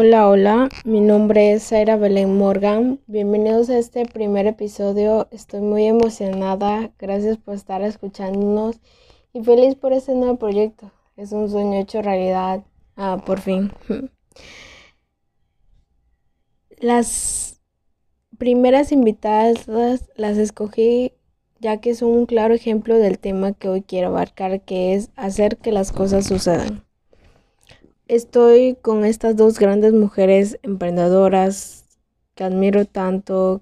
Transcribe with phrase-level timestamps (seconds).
[0.00, 3.00] Hola, hola, mi nombre es Zaira Belén Morgan.
[3.08, 5.26] Bienvenidos a este primer episodio.
[5.32, 6.92] Estoy muy emocionada.
[7.00, 8.78] Gracias por estar escuchándonos
[9.32, 10.92] y feliz por este nuevo proyecto.
[11.16, 12.62] Es un sueño hecho realidad.
[12.94, 13.72] Ah, por fin.
[16.78, 17.60] Las
[18.38, 19.66] primeras invitadas
[20.14, 21.14] las escogí
[21.58, 25.56] ya que son un claro ejemplo del tema que hoy quiero abarcar, que es hacer
[25.56, 26.87] que las cosas sucedan.
[28.08, 31.84] Estoy con estas dos grandes mujeres emprendedoras
[32.34, 33.60] que admiro tanto,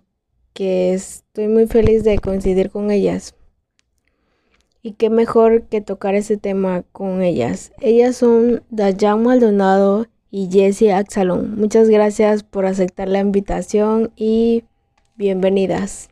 [0.52, 3.34] que estoy muy feliz de coincidir con ellas.
[4.82, 7.72] Y qué mejor que tocar ese tema con ellas.
[7.80, 11.58] Ellas son Dayan Maldonado y Jessie Axalón.
[11.58, 14.62] Muchas gracias por aceptar la invitación y
[15.16, 16.08] bienvenidas.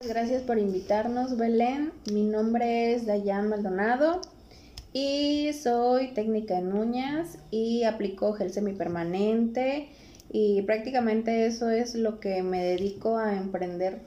[0.00, 1.92] Gracias por invitarnos, Belén.
[2.10, 4.22] Mi nombre es Dayan Maldonado
[4.98, 9.90] y soy técnica en uñas y aplico gel semipermanente
[10.32, 13.98] y prácticamente eso es lo que me dedico a emprender.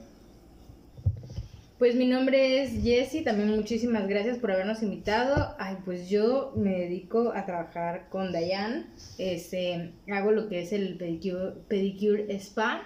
[1.78, 5.54] Pues mi nombre es Jessie, también muchísimas gracias por habernos invitado.
[5.60, 10.96] Ay, pues yo me dedico a trabajar con Dayan, este, hago lo que es el
[10.96, 12.82] pedicure, pedicure spa,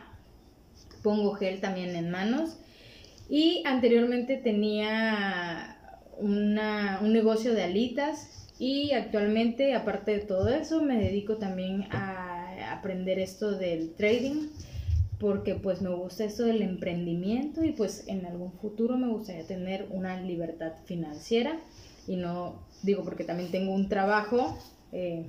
[1.02, 2.58] pongo gel también en manos
[3.30, 5.73] y anteriormente tenía
[6.18, 12.72] una, un negocio de alitas y actualmente, aparte de todo eso, me dedico también a
[12.72, 14.48] aprender esto del trading
[15.18, 19.86] porque pues me gusta esto del emprendimiento y pues en algún futuro me gustaría tener
[19.90, 21.58] una libertad financiera
[22.06, 24.58] y no digo porque también tengo un trabajo
[24.92, 25.24] eh,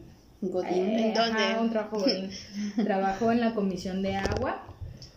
[1.14, 2.06] trabajo
[2.84, 4.68] trabajo en la comisión de agua.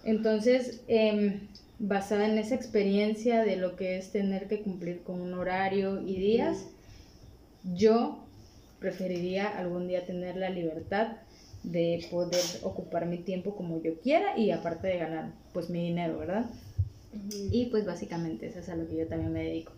[0.04, 1.40] Entonces eh,
[1.78, 6.16] basada en esa experiencia de lo que es tener que cumplir con un horario y
[6.18, 6.66] días,
[7.62, 8.24] yo
[8.80, 11.16] preferiría algún día tener la libertad
[11.62, 16.18] de poder ocupar mi tiempo como yo quiera y aparte de ganar pues mi dinero,
[16.18, 16.46] ¿verdad?
[17.50, 19.72] Y pues básicamente eso es a lo que yo también me dedico.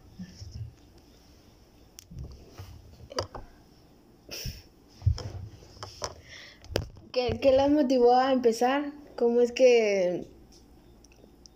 [7.12, 8.92] ¿Qué, ¿Qué las motivó a empezar?
[9.16, 10.26] ¿Cómo es que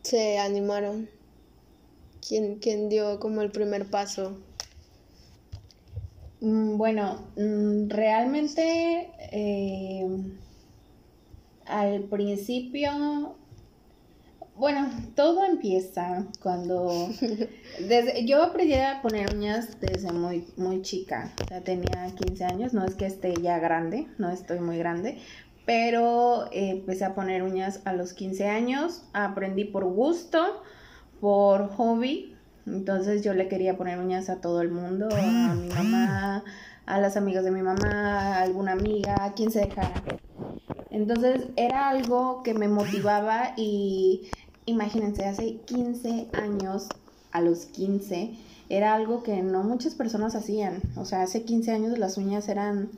[0.05, 1.09] se animaron?
[2.27, 4.39] ¿Quién, quién dio como el primer paso?
[6.41, 10.07] Mm, bueno, mm, realmente eh,
[11.67, 13.37] al principio,
[14.55, 17.09] bueno, todo empieza cuando
[17.89, 22.85] desde, yo aprendí a poner uñas desde muy, muy chica, ya tenía 15 años, no
[22.85, 25.19] es que esté ya grande, no estoy muy grande,
[25.65, 30.63] pero eh, empecé a poner uñas a los 15 años, aprendí por gusto,
[31.21, 32.37] por hobby,
[32.67, 36.45] entonces yo le quería poner uñas a todo el mundo, a mi mamá,
[36.87, 40.03] a las amigas de mi mamá, a alguna amiga, a quien se dejara.
[40.91, 44.31] Entonces era algo que me motivaba y
[44.67, 46.89] imagínense, hace 15 años,
[47.33, 48.35] a los 15,
[48.69, 50.81] era algo que no muchas personas hacían.
[50.97, 52.91] O sea, hace 15 años las uñas eran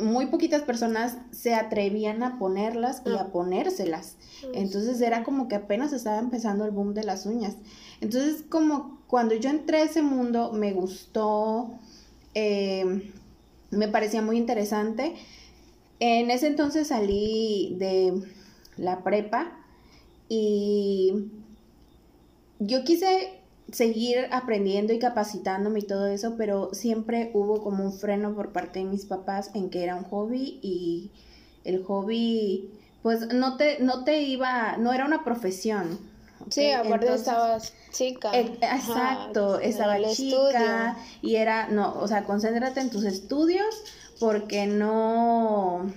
[0.00, 3.32] muy poquitas personas se atrevían a ponerlas y a ah.
[3.32, 4.16] ponérselas.
[4.52, 7.56] Entonces era como que apenas estaba empezando el boom de las uñas.
[8.00, 11.70] Entonces como cuando yo entré a ese mundo me gustó,
[12.34, 13.12] em,
[13.70, 15.14] me parecía muy interesante.
[16.00, 18.22] En ese entonces salí de
[18.76, 19.52] la prepa
[20.28, 21.30] y
[22.58, 28.34] yo quise seguir aprendiendo y capacitándome y todo eso, pero siempre hubo como un freno
[28.34, 31.10] por parte de mis papás en que era un hobby y
[31.64, 32.70] el hobby
[33.02, 35.98] pues no te no te iba, no era una profesión.
[36.50, 38.30] Sí, aparte estabas chica.
[38.34, 43.82] Eh, exacto, estaba chica y era, no, o sea, concéntrate en tus estudios
[44.20, 45.90] porque no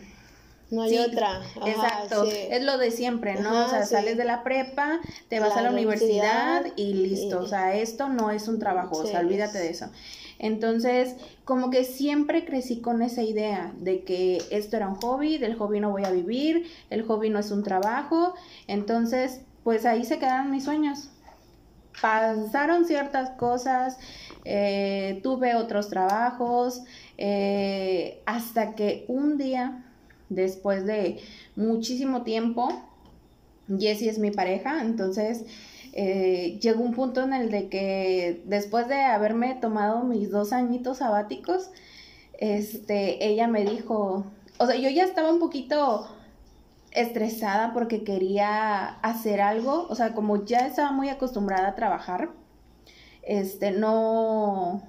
[0.70, 1.42] no hay otra.
[1.66, 2.26] exacto.
[2.26, 3.66] Es lo de siempre, ¿no?
[3.66, 5.00] o sea, sales de la prepa,
[5.30, 7.40] te vas a la universidad, y listo.
[7.40, 9.90] O sea, esto no es un trabajo, o sea, olvídate de eso.
[10.40, 11.16] Entonces,
[11.46, 15.80] como que siempre crecí con esa idea de que esto era un hobby, del hobby
[15.80, 18.36] no voy a vivir, el hobby no es un trabajo.
[18.68, 21.10] Entonces, pues ahí se quedaron mis sueños.
[22.02, 23.98] Pasaron ciertas cosas,
[24.46, 26.84] eh, tuve otros trabajos,
[27.18, 29.87] eh, hasta que un día
[30.30, 31.20] después de
[31.56, 32.70] muchísimo tiempo.
[33.68, 35.46] Jessie es mi pareja, entonces
[35.94, 41.00] eh, llegó un punto en el de que después de haberme tomado mis dos añitos
[41.00, 41.70] sabáticos,
[42.40, 44.26] este, ella me dijo,
[44.58, 46.08] o sea, yo ya estaba un poquito
[46.92, 52.30] estresada porque quería hacer algo, o sea, como ya estaba muy acostumbrada a trabajar,
[53.24, 54.84] este, no,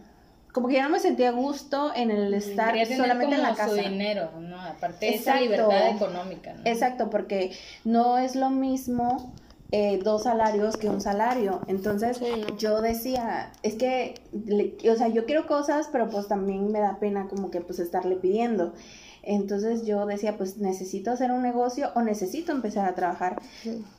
[0.58, 3.54] como que ya no me sentía gusto en el estar Quería tener solamente en la
[3.54, 3.68] casa.
[3.68, 4.60] su dinero, ¿no?
[4.60, 6.62] Aparte de esa libertad económica, ¿no?
[6.64, 7.52] Exacto, porque
[7.84, 9.32] no es lo mismo
[9.70, 11.60] eh, dos salarios que un salario.
[11.68, 12.56] Entonces Sí, no.
[12.58, 14.14] yo decía, es que,
[14.46, 17.78] le- o sea, yo quiero cosas, pero pues también me da pena como que pues
[17.78, 18.72] estarle pidiendo.
[19.22, 23.40] Entonces yo decía, pues necesito hacer un negocio o necesito empezar a trabajar.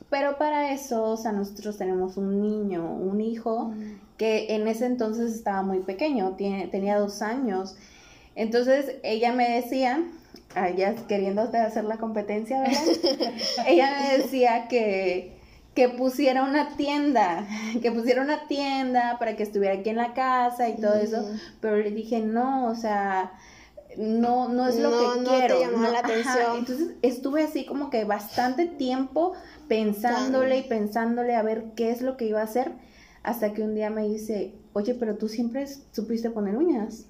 [0.09, 3.73] Pero para eso, o sea, nosotros tenemos un niño, un hijo,
[4.17, 7.75] que en ese entonces estaba muy pequeño, tiene, tenía dos años.
[8.35, 10.03] Entonces ella me decía,
[10.75, 12.81] ya queriendo hacer la competencia, ¿verdad?
[13.67, 15.37] ella me decía que,
[15.75, 17.45] que pusiera una tienda,
[17.81, 21.23] que pusiera una tienda para que estuviera aquí en la casa y todo eso,
[21.61, 23.33] pero le dije, no, o sea,
[23.97, 25.59] no, no es lo No, que no te quiero.
[25.59, 26.07] llamaba la ajá".
[26.07, 26.57] atención.
[26.57, 29.33] Entonces estuve así como que bastante tiempo
[29.69, 32.73] pensándole y pensándole a ver qué es lo que iba a hacer,
[33.23, 37.05] hasta que un día me dice, oye, pero tú siempre supiste poner uñas.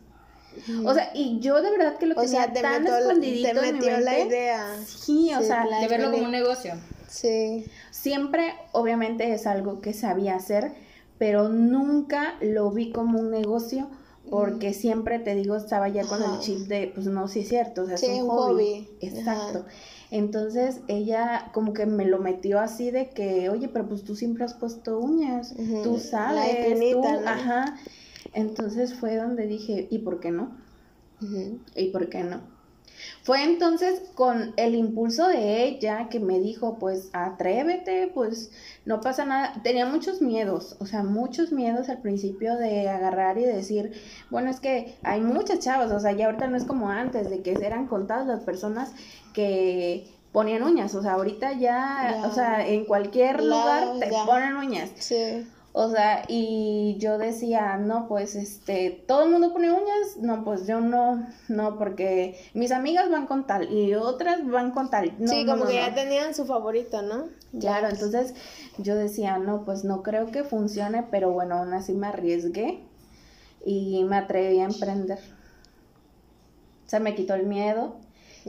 [0.86, 3.00] O sea, y yo de verdad que lo O tenía sea, te tan metió, la-
[3.00, 4.76] escondidito te en mi metió la idea.
[4.86, 5.66] Sí, o Sí, sea.
[5.80, 6.74] De verlo como un negocio.
[7.08, 7.66] Sí.
[7.92, 10.74] siempre obviamente es algo que sabía hacer,
[11.18, 13.90] pero nunca lo vi como un negocio
[14.30, 17.84] porque siempre te digo estaba ya con el chip de pues no sí es cierto,
[17.84, 18.64] o sea, Sí, es un un hobby.
[18.64, 18.90] hobby.
[19.02, 19.66] Exacto.
[20.12, 24.44] Entonces ella como que me lo metió así de que, "Oye, pero pues tú siempre
[24.44, 27.30] has puesto uñas, Ujú, tú sabes, espinita, tú, ¿no?
[27.30, 27.66] ajá."
[28.34, 30.58] Entonces fue donde dije, "¿Y por qué no?"
[31.76, 32.59] ¿Y por qué no?
[33.24, 38.52] Fue entonces con el impulso de ella que me dijo, pues atrévete, pues
[38.86, 39.54] no pasa nada.
[39.64, 43.92] Tenía muchos miedos, o sea, muchos miedos al principio de agarrar y decir,
[44.30, 47.42] bueno, es que hay muchas chavas, o sea, ya ahorita no es como antes, de
[47.42, 48.92] que eran contadas las personas
[49.34, 52.28] que ponían uñas, o sea, ahorita ya, Ya.
[52.28, 54.26] o sea, en cualquier lugar te ya.
[54.26, 54.92] ponen uñas.
[54.96, 55.48] Sí.
[55.72, 60.66] O sea, y yo decía, no, pues, este, todo el mundo pone uñas, no, pues
[60.68, 65.14] yo no, no, porque mis amigas van con tal y otras van con tal.
[65.20, 67.26] No, sí, no, como no, que ya tenían su favorito, ¿no?
[67.60, 68.34] Claro, entonces
[68.78, 72.80] yo decía, no, pues no creo que funcione, pero bueno, aún así me arriesgué
[73.66, 75.20] y me atreví a emprender.
[76.86, 77.96] Se me quitó el miedo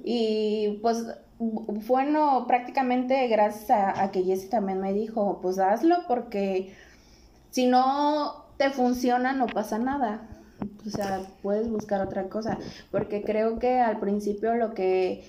[0.05, 1.05] y pues
[1.39, 6.75] bu- bueno, prácticamente gracias a, a que Jessie también me dijo, pues hazlo porque
[7.51, 10.27] si no te funciona no pasa nada.
[10.87, 12.59] O sea, puedes buscar otra cosa,
[12.91, 15.25] porque creo que al principio lo que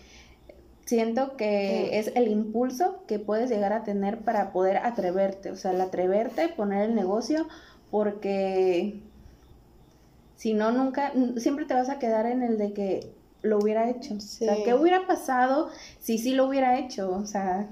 [0.86, 5.72] siento que es el impulso que puedes llegar a tener para poder atreverte, o sea,
[5.72, 7.48] el atreverte, poner el negocio,
[7.90, 9.02] porque
[10.36, 14.16] si no, nunca, siempre te vas a quedar en el de que lo hubiera hecho.
[14.16, 14.56] O sea.
[14.64, 15.70] ¿qué hubiera pasado
[16.00, 17.12] si sí lo hubiera hecho?
[17.12, 17.68] O sea,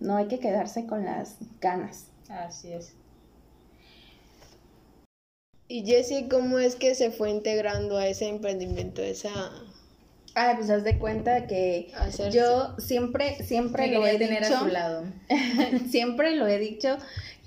[0.00, 2.06] no hay que quedarse con las ganas.
[2.28, 2.94] Así es.
[5.70, 9.30] Y Jessie, ¿cómo es que se fue integrando a ese emprendimiento, esa
[10.34, 11.92] Ah, pues haz de cuenta que
[12.32, 14.56] yo siempre, siempre Me lo he tener dicho.
[14.56, 15.04] a su lado.
[15.90, 16.96] Siempre lo he dicho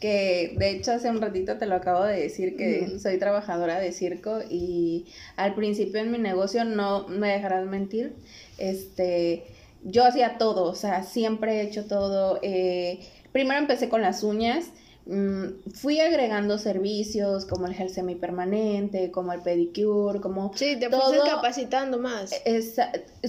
[0.02, 3.94] que de hecho hace un ratito te lo acabo de decir que soy trabajadora de
[3.94, 5.06] circo y
[5.38, 8.16] al principio en mi negocio no me dejarás mentir,
[8.58, 9.46] este,
[9.86, 12.40] yo hacía todo, o sea, siempre he hecho todo.
[12.42, 13.00] eh,
[13.32, 14.66] primero empecé con las uñas.
[15.06, 21.02] Mm, fui agregando servicios como el gel semipermanente, como el pedicure, como Sí, te todo-
[21.12, 22.32] fuiste capacitando más.
[22.46, 22.76] es-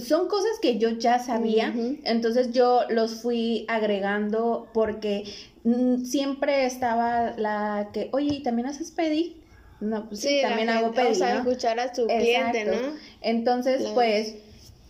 [0.07, 5.23] son cosas que yo ya sabía, entonces yo los fui agregando porque
[5.63, 9.41] mm, siempre estaba la que, oye, ¿y también haces pedi?
[9.81, 11.39] No, pues sí, también hago gente, pedi, O sea, ¿no?
[11.49, 12.65] escuchar a tu cliente.
[12.65, 12.77] ¿no?
[13.21, 13.95] Entonces, Claro.
[13.95, 14.35] pues,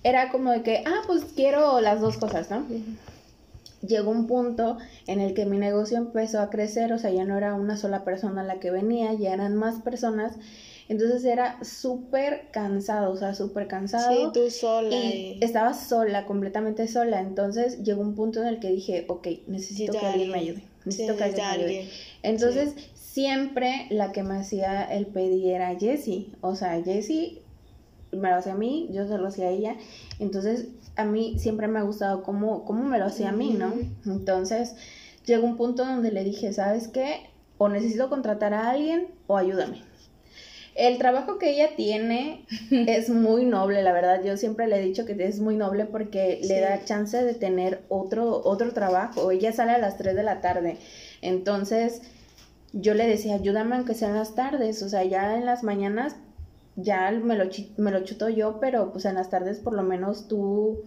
[0.03, 2.57] era como de que, ah, pues quiero las dos cosas, ¿no?
[2.59, 2.81] Ujú.
[3.87, 4.77] Llegó un punto
[5.07, 8.03] en el que mi negocio empezó a crecer, o sea, ya no era una sola
[8.03, 10.33] persona la que venía, ya eran más personas,
[10.87, 14.11] entonces era súper cansado, o sea, súper cansado.
[14.11, 14.95] Sí, tú sola.
[14.95, 19.93] y estaba sola, completamente sola, entonces llegó un punto en el que dije, ok, necesito
[19.99, 21.89] que alguien me ayude, necesito Sí, que alguien me ayude.
[22.23, 27.41] Entonces, siempre la que me hacía el pedir era Jessie, o sea, Jessie
[28.11, 29.75] me lo hacía a mí, yo se lo hacía a ella,
[30.19, 33.73] entonces a mí siempre me ha gustado cómo, cómo me lo hacía a mí, ¿no?
[34.05, 34.75] Entonces
[35.25, 37.29] llegó un punto donde le dije, ¿sabes qué?
[37.57, 39.81] O necesito contratar a alguien o ayúdame.
[40.75, 44.21] El trabajo que ella tiene es muy noble, la verdad.
[44.23, 46.49] Yo siempre le he dicho que es muy noble porque Sí.
[46.49, 49.31] le da chance de tener otro, otro trabajo.
[49.31, 50.77] Ella sale a las 3 de la tarde.
[51.21, 52.01] Entonces,
[52.73, 54.83] yo le decía, ayúdame aunque sean las tardes.
[54.83, 56.17] O sea, ya en las mañanas
[56.75, 57.45] ya me lo,
[57.77, 60.83] me lo chuto yo, pero pues en las tardes por lo menos tú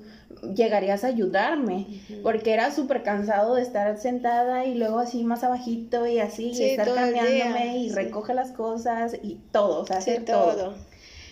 [0.55, 1.87] llegarías a ayudarme,
[2.23, 6.63] porque era súper cansado de estar sentada y luego así más abajito y así, y
[6.63, 10.75] estar cambiándome y recoge las cosas y todo, o sea, hacer todo.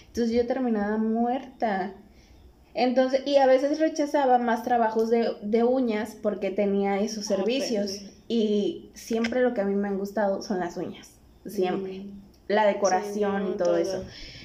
[0.08, 1.92] Entonces yo terminaba muerta.
[2.72, 8.00] Entonces, y a veces rechazaba más trabajos de, uñas porque tenía esos ah, servicios.
[8.28, 11.10] Y siempre lo que a mí me han gustado son las uñas,
[11.46, 12.00] siempre.
[12.00, 12.20] Mm.
[12.48, 14.04] La decoración y todo, eso.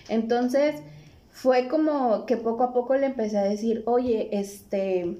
[0.10, 0.75] Entonces,
[1.31, 5.17] fue como que poco a poco le empecé a decir, oye, este,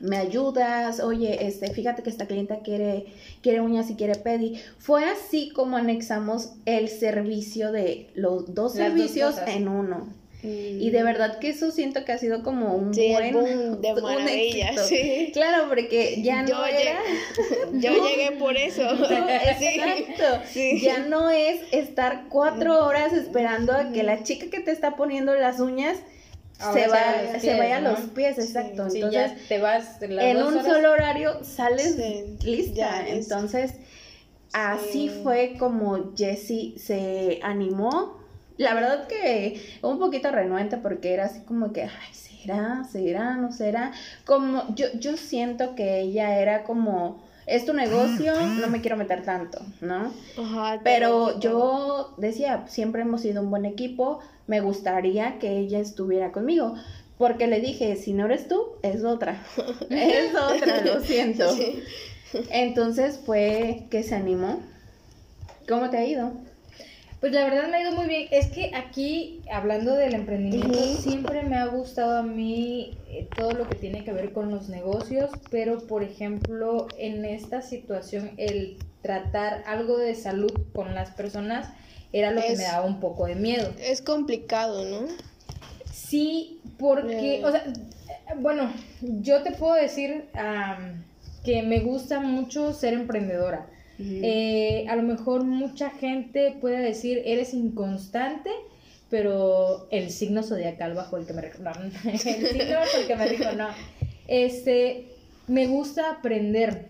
[0.00, 3.06] me ayudas, oye, este, fíjate que esta clienta quiere,
[3.42, 4.60] quiere uñas y quiere pedi.
[4.78, 10.19] Fue así como anexamos el servicio de los dos servicios en uno.
[10.42, 15.30] Y de verdad que eso siento que ha sido como un buen de maravilla, sí.
[15.32, 16.98] Claro, porque ya no era
[17.74, 18.82] yo llegué por eso.
[19.10, 20.42] Exacto.
[20.50, 20.80] Sí.
[20.80, 25.34] Ya no es estar cuatro horas esperando a que la chica que te está poniendo
[25.34, 25.98] las uñas
[26.72, 28.70] se, va, se vaya a los pies, exacto.
[28.82, 31.96] Entonces, ya te vas en un solo horario sales
[32.44, 33.08] lista.
[33.08, 33.72] Entonces,
[34.52, 38.19] así fue como Jessie se animó
[38.60, 42.84] la verdad que un poquito renuente porque era así como que, ay, ¿será?
[42.84, 43.36] ¿Será?
[43.36, 43.92] ¿No será?
[44.26, 49.22] Como yo, yo siento que ella era como, es tu negocio, no me quiero meter
[49.22, 50.12] tanto, ¿no?
[50.36, 56.30] Ajá, Pero yo decía, siempre hemos sido un buen equipo, me gustaría que ella estuviera
[56.30, 56.74] conmigo.
[57.16, 59.42] Porque le dije, si no eres tú, es otra.
[59.90, 61.46] es otra, lo siento.
[62.50, 64.60] Entonces fue que se animó.
[65.66, 66.32] ¿Cómo te ha ido?
[67.20, 68.28] Pues la verdad me ha ido muy bien.
[68.30, 73.68] Es que aquí, hablando del emprendimiento, siempre me ha gustado a mí eh, todo lo
[73.68, 79.62] que tiene que ver con los negocios, pero por ejemplo, en esta situación, el tratar
[79.66, 81.68] algo de salud con las personas
[82.12, 83.70] era lo que me daba un poco de miedo.
[83.78, 85.06] Es complicado, ¿no?
[85.92, 87.64] Sí, porque, o sea,
[88.36, 90.24] bueno, yo te puedo decir
[91.44, 93.66] que me gusta mucho ser emprendedora
[94.00, 98.50] eh, a lo mejor mucha gente puede decir, eres inconstante,
[99.08, 101.42] pero el signo zodiacal bajo el que me
[102.12, 103.68] el signo bajo el que me dijo, no.
[104.28, 105.06] Este,
[105.48, 106.86] me gusta aprender,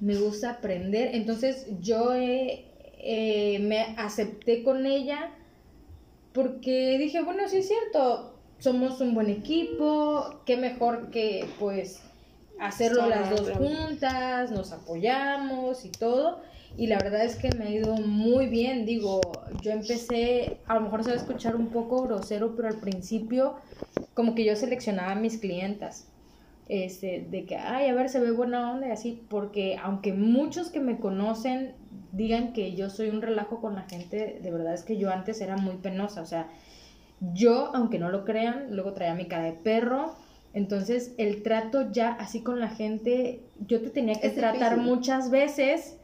[0.00, 5.30] me gusta aprender, entonces yo eh, me acepté con ella
[6.32, 12.00] porque dije, bueno, sí es cierto, somos un buen equipo, qué mejor que pues
[12.60, 16.42] hacerlo las dos juntas, nos apoyamos y todo.
[16.76, 18.84] Y la verdad es que me ha ido muy bien.
[18.84, 19.20] Digo,
[19.62, 23.56] yo empecé, a lo mejor se va a escuchar un poco grosero, pero al principio
[24.14, 26.08] como que yo seleccionaba a mis clientas.
[26.66, 30.70] Este, de que, ay, a ver, se ve buena onda y así, porque aunque muchos
[30.70, 31.74] que me conocen
[32.12, 35.42] digan que yo soy un relajo con la gente, de verdad es que yo antes
[35.42, 36.48] era muy penosa, o sea,
[37.20, 40.14] yo, aunque no lo crean, luego traía mi cara de perro,
[40.54, 45.96] entonces, el trato ya así con la gente, yo te tenía que tratar muchas veces,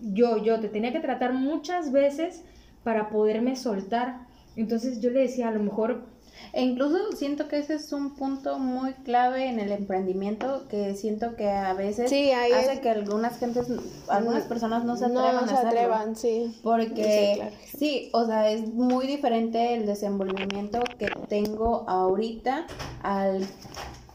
[0.00, 2.42] yo, yo te tenía que tratar muchas veces
[2.84, 4.26] para poderme soltar.
[4.56, 6.06] Entonces yo le decía, a lo mejor
[6.52, 11.34] e incluso siento que ese es un punto muy clave en el emprendimiento que siento
[11.36, 13.68] que a veces hace que algunas gentes,
[14.08, 16.60] algunas personas no se atrevan no, se atrevan, sí.
[16.62, 22.66] Porque sí, o sea, es muy diferente el desenvolvimiento que tengo ahorita
[23.02, 23.46] al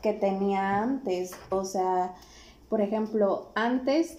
[0.01, 1.31] que tenía antes.
[1.49, 2.13] O sea,
[2.69, 4.17] por ejemplo, antes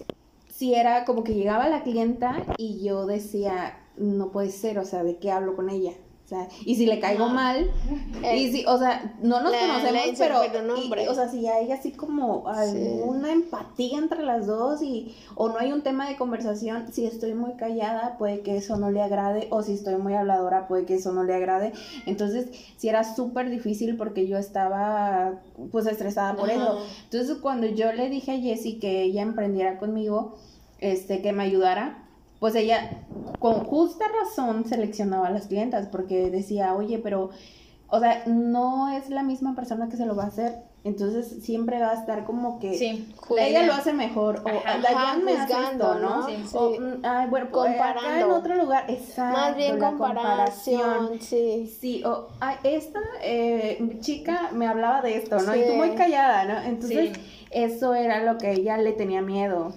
[0.59, 5.05] si era como que llegaba la clienta y yo decía, no puede ser, o sea,
[5.05, 5.93] ¿de qué hablo con ella?
[6.29, 7.71] O sea, y si le caigo mal,
[8.37, 13.33] y si, o sea, no nos conocemos, pero, o sea, si hay así como alguna
[13.33, 17.55] empatía entre las dos y, o no hay un tema de conversación, si estoy muy
[17.55, 21.15] callada, puede que eso no le agrade, o si estoy muy habladora, puede que eso
[21.15, 21.73] no le agrade.
[22.05, 25.41] Entonces, si era súper difícil porque yo estaba,
[25.73, 26.79] pues, estresada por eso.
[27.05, 30.37] Entonces, cuando yo le dije a Jessie que ella emprendiera conmigo,
[30.79, 32.08] este, que me ayudara,
[32.39, 33.03] pues ella
[33.39, 37.31] con justa razón seleccionaba a las clientas porque decía, oye, pero,
[37.89, 40.69] o sea, no es la misma persona que se lo va a hacer.
[40.85, 45.37] Entonces siempre va a estar como que sí, ella lo hace mejor o ajá, me
[45.37, 46.25] juzgando, ¿no?
[46.25, 51.21] Sí, o, mm, ay, bueno, pues, comparando acá en otro lugar, exacto, más bien comparación,
[51.21, 51.77] sí.
[51.81, 55.55] Sí, o ay, esta eh, chica me hablaba de esto, ¿no?
[55.55, 56.61] Y tú muy callada, ¿no?
[56.63, 57.19] Entonces
[57.51, 59.75] eso era lo que ella le tenía miedo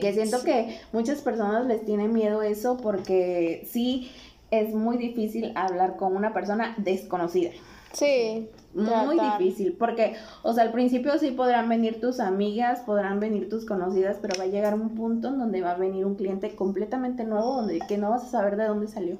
[0.00, 4.10] que siento que muchas personas les tiene miedo eso porque sí
[4.50, 7.50] es muy difícil hablar con una persona desconocida.
[7.92, 8.48] Sí.
[8.74, 13.64] Muy difícil, porque, o sea, al principio sí podrán venir tus amigas, podrán venir tus
[13.64, 17.24] conocidas, pero va a llegar un punto en donde va a venir un cliente completamente
[17.24, 19.16] nuevo, donde que no vas a saber de dónde salió.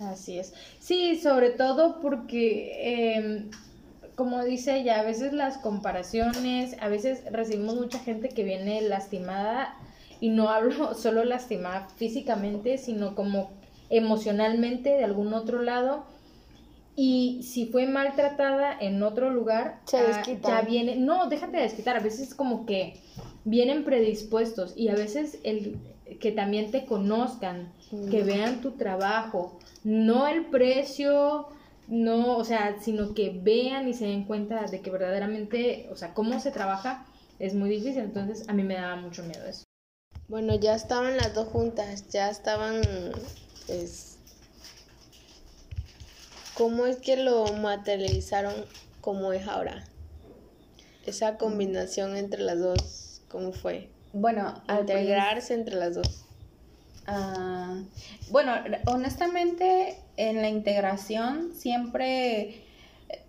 [0.00, 0.54] Así es.
[0.80, 3.50] Sí, sobre todo porque, em,
[4.16, 9.76] como dice ella, a veces las comparaciones, a veces recibimos mucha gente que viene lastimada
[10.20, 13.50] y no hablo solo lastimada físicamente, sino como
[13.88, 16.04] emocionalmente de algún otro lado.
[16.96, 20.96] Y si fue maltratada en otro lugar, Se ah, ya viene.
[20.96, 21.96] No, déjate de desquitar.
[21.96, 23.00] A veces como que
[23.44, 25.78] vienen predispuestos y a veces el
[26.20, 27.72] que también te conozcan,
[28.10, 28.26] que Mm.
[28.26, 31.48] vean tu trabajo, no el precio,
[31.88, 36.12] no, o sea, sino que vean y se den cuenta de que verdaderamente, o sea,
[36.12, 37.06] cómo se trabaja
[37.38, 38.02] es muy difícil.
[38.02, 39.64] Entonces a mí me daba mucho miedo eso.
[40.30, 42.82] Bueno, ya estaban las dos juntas, ya estaban,
[43.66, 44.16] pues,
[46.54, 48.54] ¿cómo es que lo materializaron
[49.00, 49.84] como es ahora?
[51.04, 53.88] Esa combinación entre las dos, ¿cómo fue?
[54.12, 56.24] Bueno, Integrarse entre las dos.
[57.08, 57.82] Ah,
[58.30, 58.52] bueno,
[58.86, 62.62] honestamente, en la integración siempre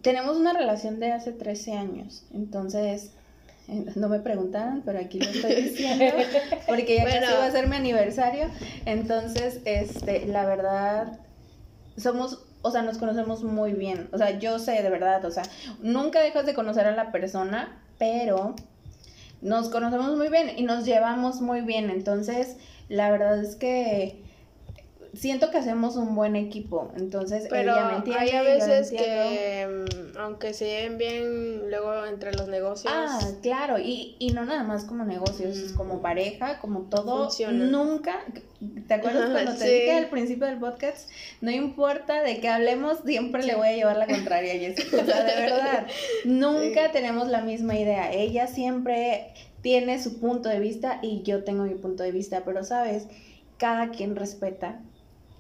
[0.03, 2.25] tenemos una relación de hace 13 años.
[2.31, 3.20] Entonces, eh,
[3.95, 6.05] no me preguntaron, pero aquí lo estoy diciendo,
[6.67, 7.19] porque ya Bueno.
[7.21, 8.49] casi va a ser mi aniversario.
[8.85, 11.19] Entonces, este, la verdad,
[11.97, 14.09] somos, o sea, nos conocemos muy bien.
[14.11, 15.43] O sea, yo sé de verdad, o sea,
[15.81, 18.55] nunca dejas de conocer a la persona, pero
[19.41, 21.89] nos conocemos muy bien y nos llevamos muy bien.
[21.89, 22.57] Entonces,
[22.89, 24.23] la verdad es que
[25.13, 26.91] siento que hacemos un buen equipo.
[26.97, 28.21] Entonces, Pero ella me entiende.
[28.23, 29.67] hay a veces que,
[30.13, 34.63] mm, aunque se lleven bien, luego entre los negocios, Ah, claro, y, y no nada
[34.63, 37.65] más como negocios, como pareja, como todo, Funciona.
[37.65, 38.21] nunca,
[38.87, 39.71] ¿te acuerdas Ajá, cuando te sí.
[39.71, 41.09] dije al principio del podcast?
[41.41, 45.05] No importa de qué hablemos, siempre le voy a llevar la contraria a Jessica, o
[45.05, 45.87] sea, de verdad,
[46.25, 46.91] nunca Sí.
[46.93, 51.75] tenemos la misma idea, ella siempre tiene su punto de vista y yo tengo mi
[51.75, 53.07] punto de vista, pero sabes,
[53.57, 54.79] cada quien respeta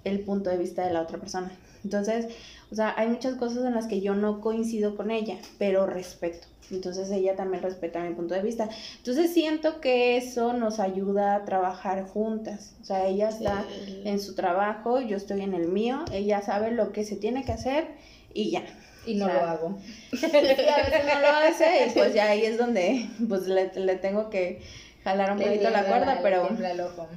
[0.03, 1.51] el punto de vista de la otra persona.
[1.83, 2.27] Entonces,
[2.71, 6.47] o sea, hay muchas cosas en las que yo no coincido con ella, pero respeto.
[6.69, 8.69] Entonces ella también respeta mi punto de vista.
[8.97, 12.75] Entonces siento que eso nos ayuda a trabajar juntas.
[12.81, 14.01] O sea, ella está Sí.
[14.05, 17.51] en su trabajo, yo estoy en el mío, ella sabe lo que se tiene que
[17.51, 17.87] hacer
[18.33, 18.63] y ya.
[19.05, 19.77] Y no O sea, lo hago.
[20.11, 23.95] Sí, a veces no lo hace y pues ya ahí es donde pues le, le
[23.95, 24.61] tengo que
[25.03, 26.47] jalar un poquito la cuerda, pero...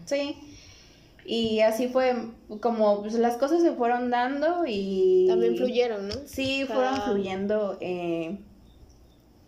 [0.06, 0.36] Sí.
[1.24, 2.14] Y así fue
[2.60, 5.26] como pues, las cosas se fueron dando y...
[5.28, 6.14] también fluyeron, ¿no?
[6.26, 8.38] Sí, O sea, fueron fluyendo eh,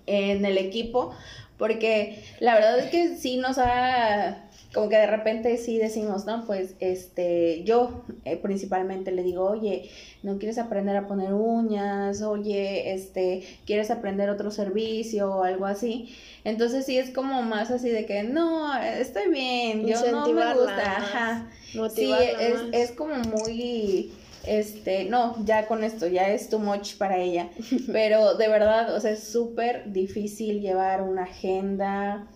[0.07, 1.12] en el equipo,
[1.59, 6.45] porque la verdad es que sí nos ha, como que de repente sí decimos, no,
[6.45, 9.90] pues este, yo eh, principalmente le digo, oye,
[10.23, 12.21] ¿no quieres aprender a poner uñas?
[12.23, 16.14] Oye, este, ¿quieres aprender otro servicio o algo así?
[16.45, 20.97] Entonces sí es como más así de que, no, estoy bien, yo no me gusta,
[20.99, 21.51] ajá.
[21.95, 24.12] Sí, es, es como muy,
[24.46, 27.50] este, no, ya con esto, ya es too much para ella.
[27.92, 32.26] Pero de verdad, o sea, es súper difícil llevar una agenda,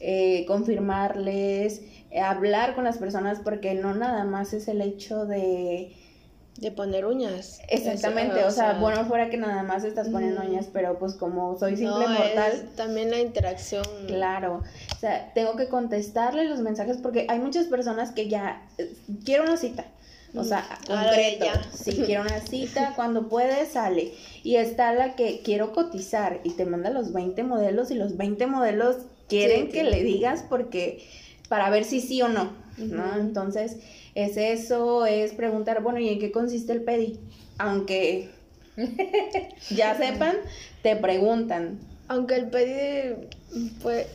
[0.00, 5.94] eh, confirmarles, eh, hablar con las personas, porque no nada más es el hecho de...
[6.58, 7.60] de poner uñas.
[7.68, 11.58] Exactamente, Eso, o sea, bueno, fuera que nada más estás poniendo uñas, pero pues como
[11.58, 13.84] soy simple no, mortal, es también la interacción.
[14.06, 14.62] Claro,
[14.94, 18.92] o sea, tengo que contestarle los mensajes porque hay muchas personas que ya eh,
[19.24, 19.84] quiero una cita.
[20.34, 21.46] O sea, concreto.
[21.74, 24.12] Si quiero una cita, cuando puede, sale.
[24.42, 28.46] Y está la que quiero cotizar y te manda los 20 modelos y los 20
[28.46, 28.96] modelos
[29.28, 31.06] quieren Sí, que le digas porque
[31.48, 33.18] para ver si sí o no, ¿no?
[33.18, 33.76] Entonces,
[34.14, 37.20] es eso, es preguntar, bueno, ¿y en qué consiste el pedi?
[37.58, 38.30] Aunque
[39.70, 40.36] ya sepan,
[40.82, 43.28] te preguntan, Aunque el pedir,
[43.82, 44.06] pues,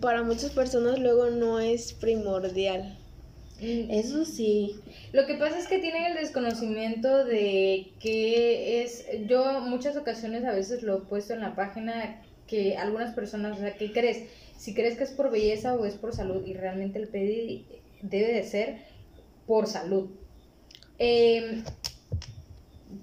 [0.00, 2.99] para muchas personas luego no es primordial.
[3.62, 4.80] Eso sí.
[5.12, 10.52] Lo que pasa es que tienen el desconocimiento de que es, yo muchas ocasiones a
[10.52, 14.28] veces lo he puesto en la página que algunas personas, o sea, ¿qué crees?
[14.56, 17.66] Si crees que es por belleza o es por salud y realmente el pedi
[18.02, 18.78] debe de ser
[19.46, 20.10] por salud.
[20.98, 21.62] Eh,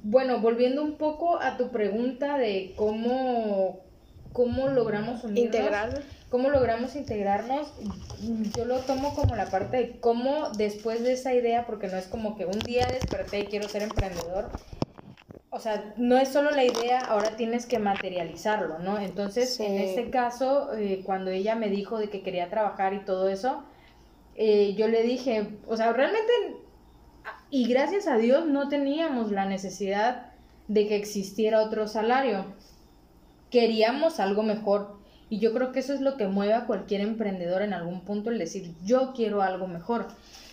[0.04, 3.80] bueno, volviendo un poco a tu pregunta de cómo,
[4.34, 5.56] cómo logramos unirnos.
[5.56, 6.04] Integrar.
[6.30, 7.72] ¿Cómo logramos integrarnos?
[8.56, 12.08] Yo lo tomo como la parte de cómo después de esa idea, porque no es
[12.08, 14.50] como que un día desperté y quiero ser emprendedor.
[15.50, 19.00] O sea, no es solo la idea, ahora tienes que materializarlo, ¿no?
[19.00, 19.64] Entonces, Sí.
[19.64, 23.64] en este caso, eh, cuando ella me dijo de que quería trabajar y todo eso,
[24.36, 26.32] eh, yo le dije, o sea, realmente,
[27.50, 30.34] y gracias a Dios no teníamos la necesidad
[30.68, 32.46] de que existiera otro salario.
[33.50, 34.97] Queríamos algo mejor.
[35.30, 38.30] Y yo creo que eso es lo que mueve a cualquier emprendedor en algún punto,
[38.30, 40.08] el decir, yo quiero algo mejor.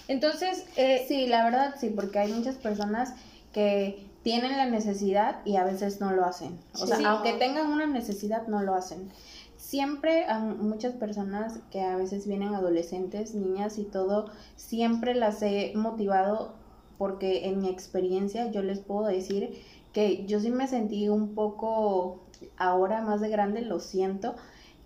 [0.09, 3.15] Entonces, eh, Sí, la verdad sí, porque hay muchas personas
[3.53, 6.59] que tienen la necesidad y a veces no lo hacen.
[6.81, 7.05] O sea, Sí.
[7.05, 9.11] aunque tengan una necesidad, no lo hacen.
[9.57, 15.73] Siempre a muchas personas que a veces vienen adolescentes, niñas y todo, siempre las he
[15.75, 16.55] motivado
[16.99, 19.61] porque en mi experiencia yo les puedo decir
[19.93, 22.25] que yo sí me sentí un poco,
[22.57, 24.35] ahora más de grande, lo siento,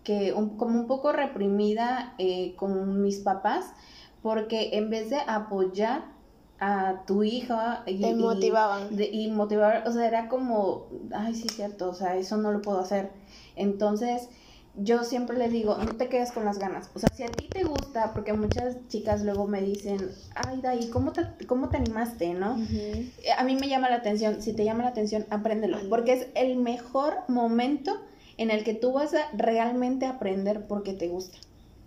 [0.09, 3.66] que un- como un poco reprimida eh, con mis papás,
[4.23, 6.03] porque en vez de apoyar
[6.61, 8.97] a tu hija y, Te y- motivaban.
[8.97, 12.62] de- y motivar, o sea, era como, ay, sí, cierto, o sea, eso no lo
[12.62, 13.11] puedo hacer.
[13.55, 14.29] Entonces,
[14.81, 16.90] yo siempre les digo, no te quedes con las ganas.
[16.94, 19.99] O sea, si a ti te gusta, porque muchas chicas luego me dicen,
[20.35, 22.57] ay, Dai, ¿cómo te, cómo te animaste, no?
[23.37, 26.57] A mí me llama la atención, si te llama la atención, apréndelo, porque es el
[26.57, 27.92] mejor momento
[28.38, 31.38] en el que tú vas a realmente aprender porque te gusta,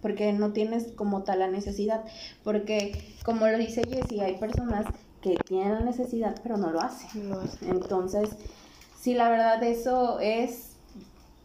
[0.02, 2.04] porque no tienes como tal la necesidad,
[2.44, 4.86] porque como lo dice Jessie, hay personas
[5.22, 7.30] que tienen la necesidad pero no lo hacen.
[7.30, 7.40] No.
[7.62, 8.30] Entonces,
[9.00, 10.74] sí, la verdad eso es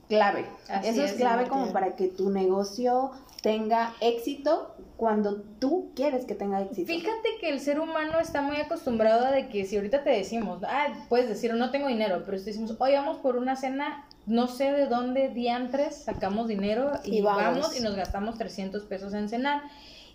[0.09, 0.47] clave.
[0.69, 3.13] Así eso es, es, clave como para que tu negocio
[3.47, 6.89] tenga éxito cuando tú quieres que tenga éxito.
[6.89, 10.65] Fíjate que el ser humano está muy acostumbrado a de que si ahorita te decimos,
[10.65, 14.49] ah, puedes decir, no tengo dinero, pero si decimos, hoy vamos por una cena, no
[14.49, 17.61] sé de dónde diantres sacamos dinero y, Y vamos.
[17.61, 17.79] vamos.
[17.79, 19.63] y nos gastamos 300 pesos en cenar.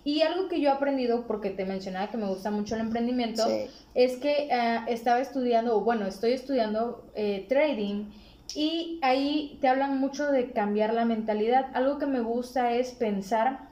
[0.03, 3.47] Y algo que yo he aprendido, porque te mencionaba que me gusta mucho el emprendimiento,
[3.47, 3.67] Sí.
[3.95, 8.09] es que ah, estaba estudiando, o bueno, estoy estudiando eh, trading
[8.55, 11.67] y ahí te hablan mucho de cambiar la mentalidad.
[11.73, 13.69] Algo que me gusta es pensar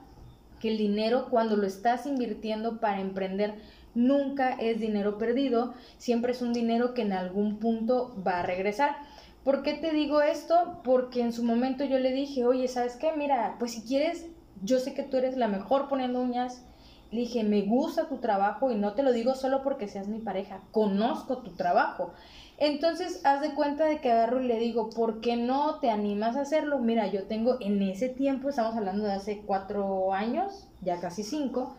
[0.60, 3.54] que el dinero cuando lo estás invirtiendo para emprender
[3.94, 8.96] nunca es dinero perdido, siempre es un dinero que en algún punto va a regresar.
[9.44, 10.80] ¿Por qué te digo esto?
[10.84, 13.12] Porque en su momento yo le dije, oye, ¿sabes qué?
[13.16, 14.26] Mira, pues si quieres,
[14.62, 16.64] yo sé que tú eres la mejor poniendo uñas.
[17.10, 20.20] Le dije, me gusta tu trabajo y no te lo digo solo porque seas mi
[20.20, 22.12] pareja, conozco tu trabajo.
[22.60, 26.36] Entonces, haz de cuenta de que agarro y le digo, ¿por qué no te animas
[26.36, 26.78] a hacerlo?
[26.78, 31.74] Mira, yo tengo en ese tiempo, estamos hablando de hace cuatro años, ya casi cinco,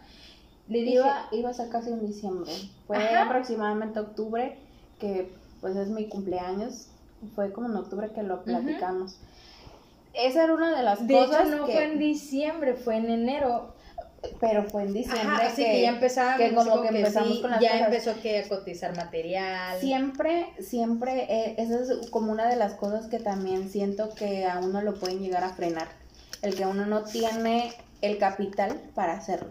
[0.67, 2.51] le dije, Iba, iba a ser casi en diciembre.
[2.87, 3.25] Fue Ajá.
[3.25, 4.57] aproximadamente octubre,
[4.99, 6.87] que pues es mi cumpleaños.
[7.35, 9.19] Fue como en octubre que lo platicamos.
[10.13, 11.73] Esa era una de las de cosas hecho no que...
[11.73, 13.75] fue en diciembre, fue en enero.
[14.39, 17.41] Pero fue en diciembre Ajá, así que, que, ya empezábamos, que que que empezamos sí,
[17.41, 17.87] con las ya cosas.
[17.87, 19.79] empezó que a cotizar material.
[19.79, 24.59] Siempre, siempre, eh, esa es como una de las cosas que también siento que a
[24.59, 25.87] uno lo pueden llegar a frenar.
[26.43, 29.49] El que uno no tiene el capital para hacerlo.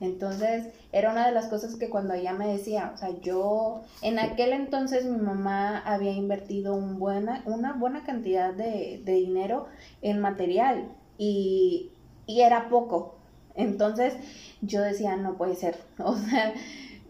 [0.00, 4.18] Entonces, era una de las cosas que cuando ella me decía, o sea, yo, en
[4.18, 9.68] aquel entonces mi mamá había invertido un buena, una buena cantidad de, de dinero
[10.02, 10.88] en material
[11.18, 11.92] y,
[12.26, 13.21] y era poco.
[13.54, 14.14] Entonces,
[14.60, 16.54] yo decía, no puede ser, o sea,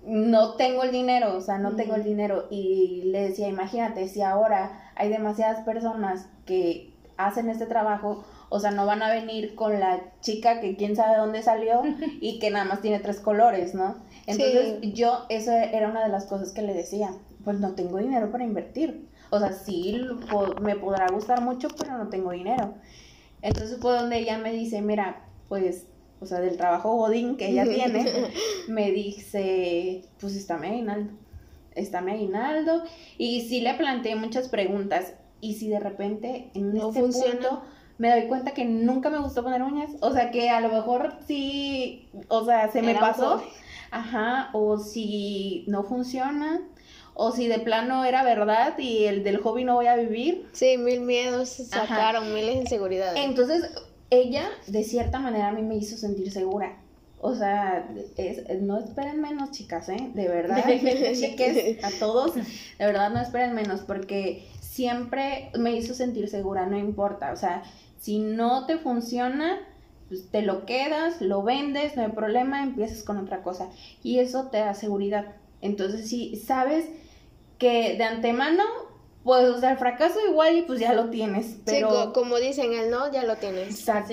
[0.05, 2.47] no tengo el dinero, o sea, no tengo el dinero.
[2.51, 8.71] Y le decía, imagínate, si ahora hay demasiadas personas que hacen este trabajo, o sea,
[8.71, 11.83] no van a venir con la chica que quién sabe dónde salió
[12.21, 13.97] y que nada más tiene tres colores, ¿no?
[14.27, 14.93] Entonces, Sí.
[14.93, 17.11] yo, eso era una de las cosas que le decía,
[17.45, 19.09] pues no tengo dinero para invertir.
[19.31, 19.99] O sea, sí,
[20.61, 22.75] me podrá gustar mucho, pero no tengo dinero.
[23.41, 25.87] Entonces fue donde ella me dice, mira, pues,
[26.23, 28.07] o sea, del trabajo godín que ella tiene,
[28.69, 31.13] me dice, pues está mi aguinaldo,
[31.75, 32.85] está mi aguinaldo.
[33.19, 35.15] Y sí le planteé muchas preguntas.
[35.41, 37.33] Y si de repente en No este funciona.
[37.33, 37.63] punto
[37.99, 41.19] me doy cuenta que nunca me gustó poner uñas, o sea que a lo mejor
[41.27, 43.43] sí, o sea, se me Era pasó,
[43.91, 46.63] ajá, o si no funciona,
[47.15, 50.79] o si de plano era verdad y el del hobby no voy a vivir, Sí,
[50.79, 51.87] mil miedos Ajá.
[51.87, 53.23] sacaron, miles de inseguridades.
[53.25, 53.71] entonces,
[54.13, 56.77] ella, de cierta manera, a mí me hizo sentir segura.
[57.21, 60.11] O sea, es- no esperen menos, chicas, ¿eh?
[60.15, 60.65] De verdad,
[61.15, 62.43] chiques, a todos, de
[62.79, 67.33] verdad no esperen menos, porque siempre me hizo sentir segura, no importa.
[67.33, 67.63] O sea,
[68.01, 69.61] si no te funciona,
[70.09, 73.69] pues te lo quedas, lo vendes, no hay problema, empiezas con otra cosa.
[74.03, 75.37] Y eso te da seguridad.
[75.61, 76.87] Entonces, si sabes
[77.59, 78.65] que de antemano,
[79.25, 81.89] pues, o sea, el fracaso igual y pues ya lo tienes, pero...
[81.91, 83.69] Sí, co- como dicen, el no ya lo tienes.
[83.71, 84.13] Exacto.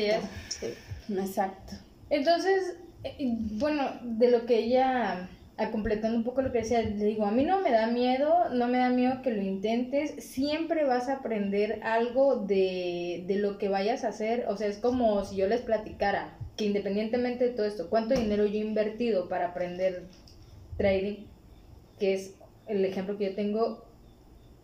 [0.50, 0.67] Sí.
[1.13, 1.74] Exacto.
[2.10, 3.15] Entonces, eh,
[3.54, 7.32] bueno, de lo que ella, a completando un poco lo que decía, le digo, a
[7.32, 11.13] mí no me da miedo, no me da miedo que lo intentes, siempre vas a
[11.15, 15.48] aprender algo de, de lo que vayas a hacer, o sea, es como si yo
[15.48, 20.04] les platicara que independientemente de todo esto, cuánto dinero yo he invertido para aprender
[20.78, 21.26] trading,
[22.00, 22.36] que es
[22.67, 23.86] el ejemplo que yo tengo,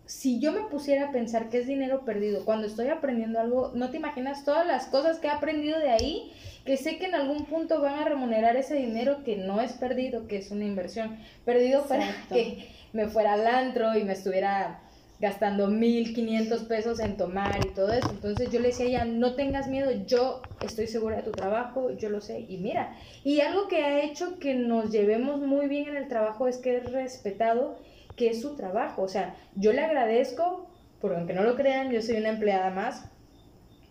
[0.06, 3.90] si yo me pusiera a pensar que es dinero perdido cuando estoy aprendiendo algo, no
[3.90, 6.32] te imaginas todas las cosas que he aprendido de ahí,
[6.64, 10.26] que sé que en algún punto van a remunerar ese dinero que no es perdido,
[10.26, 11.18] que es una inversión.
[11.44, 14.80] Perdido para que me fuera al antro y me estuviera
[15.18, 18.10] gastando 1500 pesos en tomar y todo eso.
[18.10, 21.90] Entonces yo le decía a ella, no tengas miedo, yo estoy segura de tu trabajo,
[21.96, 22.44] yo lo sé.
[22.48, 26.48] Y mira, y algo que ha hecho que nos llevemos muy bien en el trabajo
[26.48, 27.78] es que es respetado,
[28.16, 29.02] que es su trabajo.
[29.02, 30.66] O sea, yo le agradezco,
[31.00, 33.04] porque aunque no lo crean, yo soy una empleada más.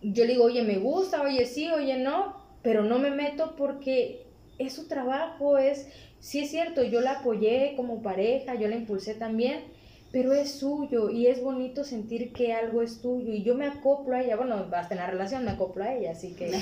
[0.02, 4.26] Yo le digo, oye, me gusta, oye, sí, oye, no, pero no me meto porque
[4.58, 5.88] es su trabajo, es,
[6.20, 9.62] sí es cierto, yo la apoyé como pareja, yo la impulsé también,
[10.12, 14.16] pero es suyo y es bonito sentir que algo es tuyo y yo me acoplo
[14.16, 16.52] a ella, bueno, hasta en la relación me acoplo a ella, así que...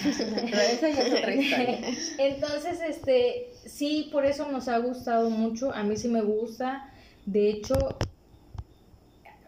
[0.52, 1.80] pero esa ya es otra historia.
[2.17, 6.92] Entonces, este, sí, por eso nos ha gustado mucho, a mí sí me gusta,
[7.25, 7.97] de hecho,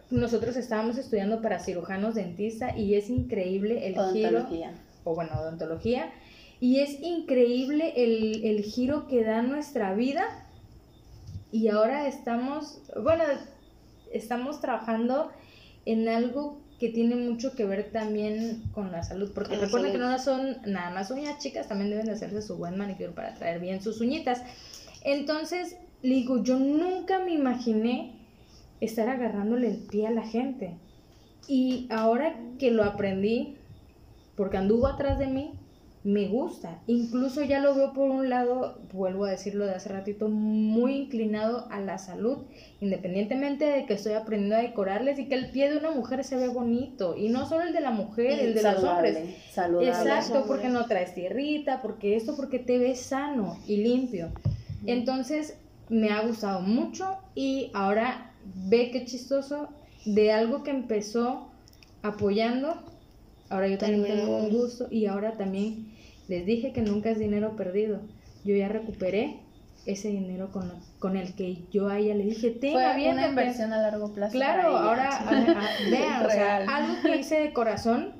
[0.09, 4.47] nosotros estábamos estudiando para cirujanos dentista y es increíble el giro,
[5.03, 6.11] o bueno, odontología,
[6.59, 10.23] y es increíble el, el giro que da nuestra vida.
[11.51, 13.23] Y ahora estamos, bueno,
[14.11, 15.31] estamos trabajando
[15.85, 20.17] en algo que tiene mucho que ver también con la salud, porque recuerden que no
[20.19, 23.81] son nada más uñas chicas, también deben de hacerse su buen manicure para traer bien
[23.81, 24.41] sus uñitas.
[25.03, 28.11] Entonces, le digo, yo nunca me imaginé
[28.79, 30.75] estar agarrándole el pie a la gente.
[31.47, 33.55] Y ahora que lo aprendí,
[34.35, 35.53] porque anduvo atrás de mí,
[36.03, 36.79] me gusta.
[36.85, 41.67] Incluso ya lo veo por un lado, vuelvo a decirlo de hace ratito, muy inclinado
[41.71, 42.37] a la salud,
[42.79, 46.35] independientemente de que estoy aprendiendo a decorarles y que el pie de una mujer se
[46.35, 47.17] ve bonito.
[47.17, 49.35] Y no solo el de la mujer, el de los hombres.
[49.51, 49.89] Saludable.
[49.89, 54.29] Exacto, porque no traes tierrita, porque esto, porque te ves sano y limpio.
[54.85, 55.57] Entonces,
[55.89, 58.31] me ha gustado mucho y ahora
[58.67, 59.69] ve qué chistoso
[60.05, 61.49] de algo que empezó
[62.01, 62.83] apoyando.
[63.49, 65.91] Ahora yo también tengo un gusto y ahora también
[66.27, 68.01] les dije que nunca es dinero perdido.
[68.43, 69.39] Yo ya recuperé
[69.85, 73.13] ese dinero con, con el que yo a ella le dije, tenga Fue bien.
[73.13, 74.33] una inversión a largo plazo.
[74.33, 75.09] Claro, ahora
[75.91, 78.13] vean, o sea, algo que hice de corazón,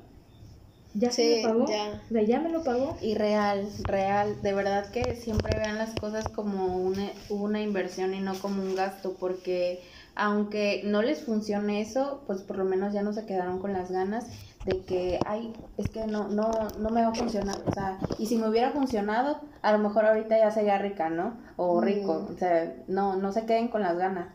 [0.98, 1.66] ya se me pagó.
[1.66, 2.00] Ya.
[2.04, 2.96] O sea, ya me lo pagó.
[3.00, 4.40] Y real, real.
[4.42, 8.74] De verdad que siempre vean las cosas como una, una inversión y no como un
[8.74, 9.82] gasto, porque
[10.14, 13.90] aunque no les funcione eso, pues por lo menos ya no se quedaron con las
[13.90, 14.26] ganas
[14.64, 18.26] de que, ay, es que no, no, no me va a funcionar, o sea, y
[18.26, 21.38] si me hubiera funcionado, a lo mejor ahorita ya sería rica, ¿no?
[21.56, 24.26] O rico, o sea, no, no se queden con las ganas.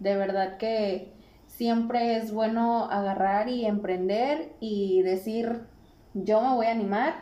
[0.00, 1.12] De verdad que
[1.48, 5.66] siempre es bueno agarrar y emprender y decir,
[6.24, 7.14] yo me voy a animar,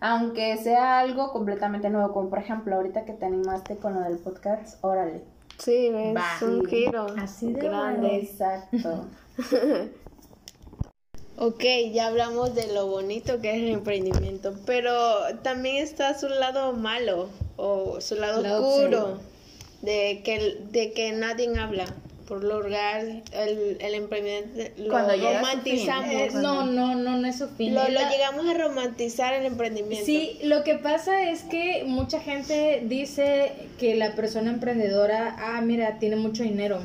[0.00, 4.18] aunque sea algo completamente nuevo, como por ejemplo, ahorita que te animaste con lo del
[4.18, 5.22] podcast, órale.
[5.58, 8.16] Sí, es un giro Así de grande.
[8.16, 9.06] Exacto.
[11.38, 14.92] Ok, ya hablamos de lo bonito que es el emprendimiento, pero
[15.42, 19.18] también está su lado malo o su lado, oscuro
[19.80, 21.86] de que, de que nadie habla.
[22.32, 26.32] Por lograr el, el emprendimiento, lo Cuando romantizamos.
[26.32, 27.74] no, no, no, no es su fin.
[27.74, 30.06] Lo, lo llegamos a romantizar el emprendimiento.
[30.06, 35.98] Sí, lo que pasa es que mucha gente dice que la persona emprendedora, ah, mira,
[35.98, 36.78] tiene mucho dinero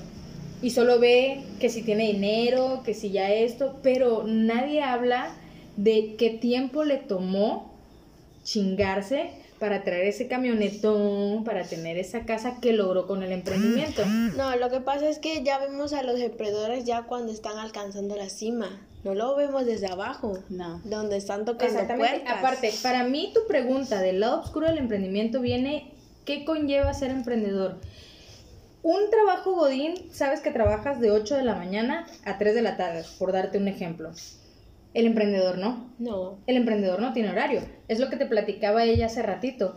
[0.62, 5.30] y solo ve que si tiene dinero, que si ya esto, pero nadie habla
[5.78, 7.72] de qué tiempo le tomó
[8.44, 14.06] chingarse para traer ese camionetón, para tener esa casa que logró con el emprendimiento.
[14.06, 18.16] No, lo que pasa es que ya vemos a los emprendedores ya cuando están alcanzando
[18.16, 18.70] la cima.
[19.04, 20.40] No lo vemos desde abajo.
[20.50, 20.82] No.
[20.84, 22.20] Donde están tocando Exactamente.
[22.20, 22.38] puertas.
[22.38, 25.92] Aparte, para mí tu pregunta del lado oscuro del emprendimiento viene,
[26.26, 27.80] ¿qué conlleva ser emprendedor?
[28.84, 32.78] Un trabajo godín, sabes que trabajas de 8 de la mañana a 3 de la
[32.78, 34.12] tarde, por darte un ejemplo.
[34.98, 35.94] El emprendedor no.
[36.00, 36.40] No.
[36.48, 37.62] El emprendedor no tiene horario.
[37.88, 39.76] Es lo que te platicaba ella hace ratito.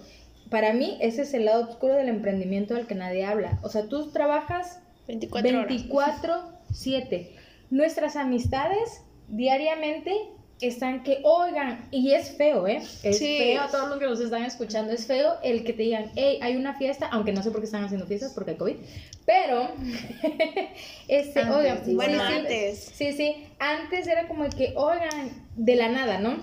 [0.49, 3.59] Para mí, ese es el lado oscuro del emprendimiento del que nadie habla.
[3.63, 5.71] O sea, tú trabajas 24 horas.
[5.71, 7.29] 24-7.
[7.69, 10.11] Nuestras amistades diariamente
[10.61, 12.83] están que, oigan, y es feo, ¿eh?
[13.03, 13.39] Es Sí.
[13.39, 16.57] feo, todos los que nos están escuchando, es feo el que te digan, hey, hay
[16.57, 18.77] una fiesta, aunque no sé por qué están haciendo fiestas, porque hay COVID,
[19.25, 19.69] pero,
[21.09, 22.79] este, Antes, oigan, sí, Bueno, sí, antes.
[22.95, 26.37] Sí, sí, antes era como que, oigan, de la nada, ¿no?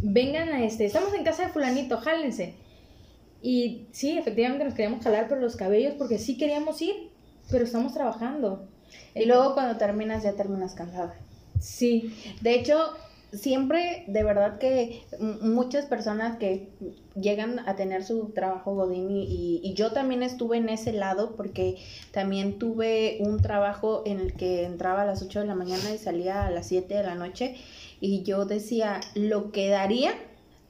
[0.00, 2.54] Vengan a este, estamos en casa de fulanito, jálense.
[3.42, 7.10] Y sí, efectivamente nos queríamos jalar por los cabellos porque sí queríamos ir,
[7.50, 8.68] pero estamos trabajando.
[9.14, 11.14] Y luego cuando terminas ya terminas cansada.
[11.60, 12.96] Sí, de hecho,
[13.32, 15.02] siempre, de verdad que
[15.40, 16.70] muchas personas que
[17.14, 21.76] llegan a tener su trabajo Godín y, y, yo también estuve en ese lado porque
[22.12, 25.98] también tuve un trabajo en el que entraba a las 8 de la mañana y
[25.98, 27.56] salía a las 7 de la noche
[28.00, 30.12] y yo decía lo que daría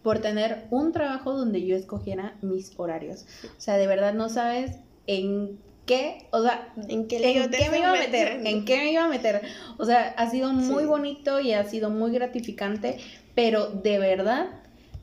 [0.03, 3.27] por tener un trabajo donde yo escogiera mis horarios.
[3.45, 7.93] O sea, de verdad no sabes en qué, o sea, ¿en qué, me iba a
[7.93, 8.47] meter?
[8.47, 9.41] ¿En qué me iba a meter?
[9.79, 12.99] O sea, ha sido muy bonito y ha sido muy gratificante,
[13.35, 14.51] pero de verdad,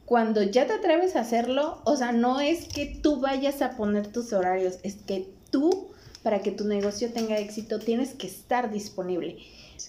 [0.06, 4.08] cuando ya te atreves a hacerlo, o sea, no es que tú vayas a poner
[4.08, 5.90] tus horarios, es que tú,
[6.22, 9.38] para que tu negocio tenga éxito, tienes que estar disponible.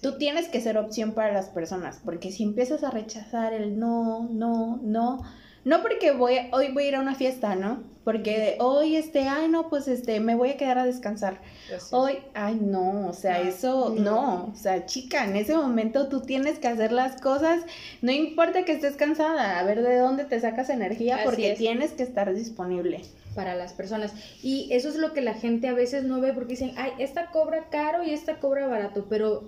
[0.00, 4.28] Tú tienes que ser opción para las personas, porque si empiezas a rechazar el no,
[4.32, 5.22] no, no,
[5.66, 7.82] no porque voy, hoy voy a ir a una fiesta, ¿no?
[8.04, 11.40] Porque hoy, este, ay, no, pues, este, me voy a quedar a descansar.
[11.90, 14.52] Hoy, ay, no, o sea, eso, no.
[14.52, 17.64] o sea, chica, en ese momento tú tienes que hacer las cosas,
[18.00, 22.04] no importa que estés cansada, a ver de dónde te sacas energía, porque tienes que
[22.04, 23.02] estar disponible
[23.34, 24.12] para las personas.
[24.44, 27.32] Y eso es lo que la gente a veces no ve porque dicen, ay, esta
[27.32, 29.42] cobra caro y esta cobra barato, pero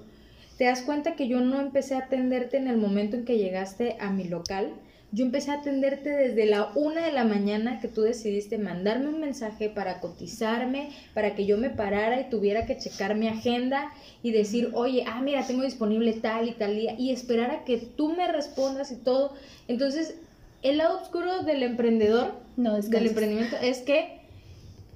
[0.56, 3.96] te das cuenta que yo no empecé a atenderte en el momento en que llegaste
[4.00, 4.74] a mi local.
[5.10, 9.20] Yo empecé a atenderte desde la una de la mañana que tú decidiste mandarme un
[9.20, 13.90] mensaje para cotizarme, para que yo me parara y tuviera que checar mi agenda
[14.22, 17.78] y decir, oye, ah, mira, tengo disponible tal y tal día, y esperar a que
[17.78, 19.32] tú me respondas y todo.
[19.66, 20.16] Entonces,
[20.62, 24.20] el lado oscuro del emprendedor, no, es del emprendimiento, es que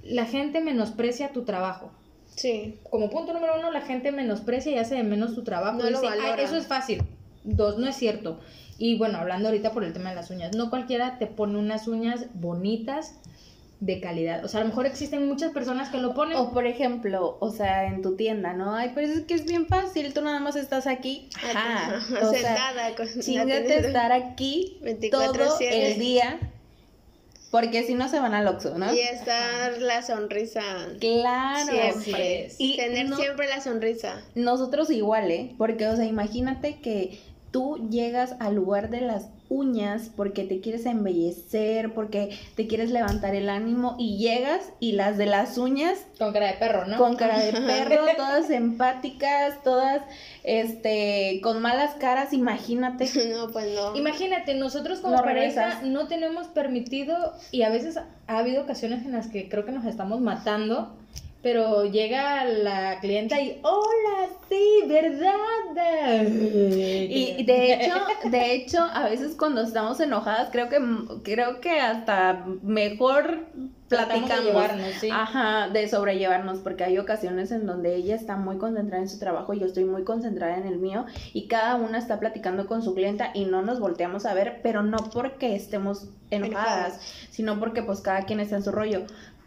[0.03, 1.91] la gente menosprecia tu trabajo.
[2.35, 2.79] Sí.
[2.89, 5.77] Como punto número uno, la gente menosprecia y hace de menos su trabajo.
[5.77, 6.07] No dice,
[6.39, 7.03] eso es fácil.
[7.43, 8.39] Dos, no es cierto.
[8.77, 11.87] Y bueno, hablando ahorita por el tema de las uñas, no cualquiera te pone unas
[11.87, 13.15] uñas bonitas
[13.79, 14.45] de calidad.
[14.45, 16.37] O sea, a lo mejor existen muchas personas que lo ponen.
[16.37, 18.75] O por ejemplo, o sea, en tu tienda, ¿no?
[18.75, 21.29] Ay, pero es que es bien fácil, tú nada más estás aquí.
[21.43, 21.99] Ajá.
[22.21, 22.95] O sentada.
[23.19, 24.79] chingate estar aquí
[25.11, 26.39] todo el día
[27.53, 28.91] porque si no se van al Oxxo, ¿no?
[28.91, 30.63] Y estar la sonrisa.
[30.99, 31.71] Claro.
[32.01, 32.49] Siempre.
[32.57, 34.23] Y tener siempre la sonrisa.
[34.33, 35.53] Nosotros igual, ¿eh?
[35.59, 37.19] Porque, o sea, imagínate que
[37.53, 43.35] tú llegas al lugar de las uñas porque te quieres embellecer, porque te quieres levantar
[43.35, 46.97] el ánimo y llegas y las de las uñas con cara de perro, ¿no?
[46.97, 50.01] Con cara de perro, todas empáticas, todas
[50.43, 53.07] este con malas caras, imagínate.
[53.33, 53.95] No, pues no.
[53.95, 59.27] Imagínate, nosotros como pareja no tenemos permitido y a veces ha habido ocasiones en las
[59.27, 60.95] que creo que nos estamos matando
[61.43, 67.93] pero llega la clienta y hola sí verdad y de hecho
[68.29, 70.79] de hecho a veces cuando estamos enojadas creo que
[71.23, 73.41] creo que hasta mejor
[73.89, 75.09] platicamos de ¿sí?
[75.11, 79.53] ajá de sobrellevarnos porque hay ocasiones en donde ella está muy concentrada en su trabajo
[79.53, 82.95] y yo estoy muy concentrada en el mío y cada una está platicando con su
[82.95, 88.01] clienta y no nos volteamos a ver pero no porque estemos enojadas, sino porque pues
[88.01, 89.05] cada quien está en su rollo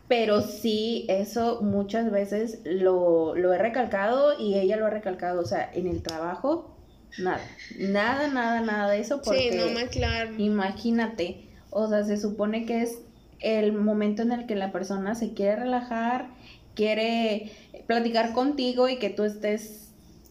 [0.09, 5.45] pero sí, eso muchas veces lo, lo he recalcado y ella lo ha recalcado, o
[5.45, 6.77] sea, en el trabajo,
[7.19, 7.41] nada,
[7.79, 9.21] nada, nada, nada de eso.
[9.23, 10.35] Porque sí, no claro.
[10.39, 12.99] Imagínate, o sea, se supone que es
[13.41, 16.29] el momento en el que la persona se quiere relajar,
[16.75, 17.53] quiere
[17.87, 19.86] platicar contigo y que tú estés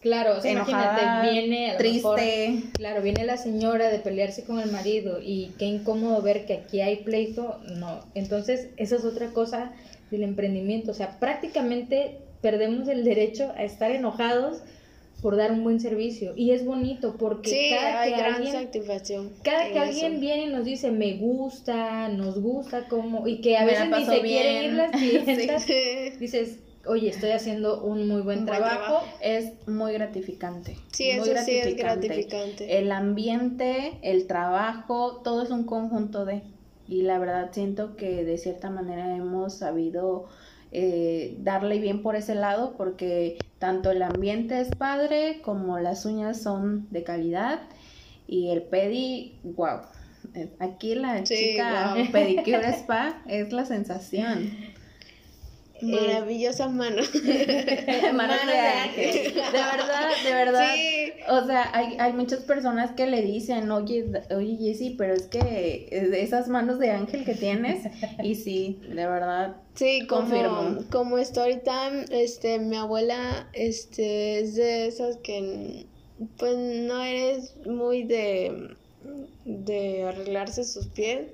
[0.06, 2.62] Claro, o sea, imagínate, viene triste.
[2.74, 6.80] claro, viene la señora de pelearse con el marido y qué incómodo ver que aquí
[6.80, 8.04] hay pleito, no.
[8.14, 9.72] Entonces, esa es otra cosa
[10.12, 14.62] del emprendimiento, o sea, prácticamente perdemos el derecho a estar enojados
[15.22, 16.34] por dar un buen servicio.
[16.36, 18.70] Y es bonito porque cada que alguien
[19.42, 23.64] cada que alguien viene y nos dice me gusta nos gusta como y que a
[23.64, 25.66] veces ni se quieren ir las clientas
[26.20, 30.76] dices oye, estoy haciendo un muy buen, trabajo, es muy gratificante.
[30.92, 32.78] Sí, eso sí es gratificante.
[32.78, 36.42] El ambiente, el trabajo, todo es un conjunto de...
[36.88, 40.26] Y la verdad siento que de cierta manera hemos sabido
[40.72, 46.42] eh, darle bien por ese lado porque tanto el ambiente es padre como las uñas
[46.42, 47.62] son de calidad
[48.26, 49.80] y el pedi, wow.
[50.58, 54.50] Aquí la chica pedicure spa es la sensación.
[55.82, 57.10] Maravillosas manos.
[58.14, 59.34] manos, de ángel.
[59.34, 60.74] De verdad, de verdad.
[61.28, 65.88] O sea, hay, hay muchas personas que le dicen, oye, oye Jessy, pero es que
[65.90, 67.84] esas manos de ángel que tienes,
[68.22, 69.56] y sí, de verdad.
[69.74, 70.84] Sí, confirmo.
[70.90, 75.86] Como Storytime, este, mi abuela, este, es de esas que,
[76.38, 78.74] pues, no eres muy de,
[79.44, 81.28] de arreglarse sus pies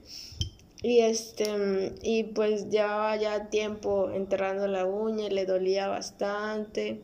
[0.83, 7.03] y este, y pues llevaba ya tiempo enterrando la uña y le dolía bastante.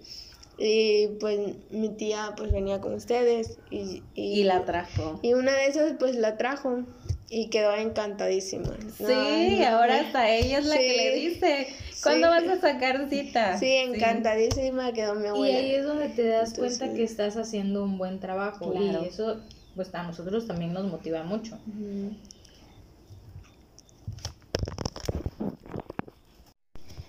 [0.60, 1.38] Y pues
[1.70, 5.20] mi tía pues venía con ustedes y, y, la trajo.
[5.22, 6.82] Y una de esas pues la trajo
[7.30, 8.76] y quedó encantadísima.
[8.96, 11.68] Sí, ahora hasta ella es la que le dice,
[12.02, 13.56] ¿cuándo vas a sacar cita?
[13.58, 15.60] Sí, encantadísima quedó mi abuela.
[15.60, 19.40] Y ahí es donde te das cuenta que estás haciendo un buen trabajo y eso
[19.76, 21.56] pues a nosotros también nos motiva mucho.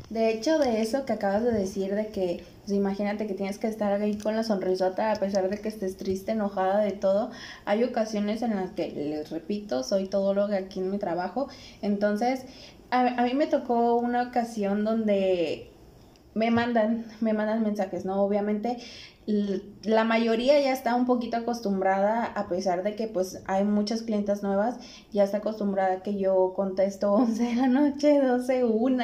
[0.10, 3.68] De hecho, de eso que acabas de decir, de que, pues imagínate que tienes que
[3.68, 7.30] estar ahí con la sonrisota a pesar de que estés triste, enojada de todo,
[7.66, 11.48] hay ocasiones en las que, les repito, soy todo lo que aquí en mi trabajo,
[11.84, 12.46] entonces
[12.90, 15.70] a, a mí me tocó una ocasión donde
[16.34, 18.24] me mandan, me mandan mensajes, ¿no?
[18.24, 18.78] Obviamente
[19.84, 24.42] la mayoría ya está un poquito acostumbrada, a pesar de que pues hay muchas clientas
[24.42, 24.78] nuevas,
[25.12, 29.04] ya está acostumbrada que yo contesto 11 de la noche, 12, 1,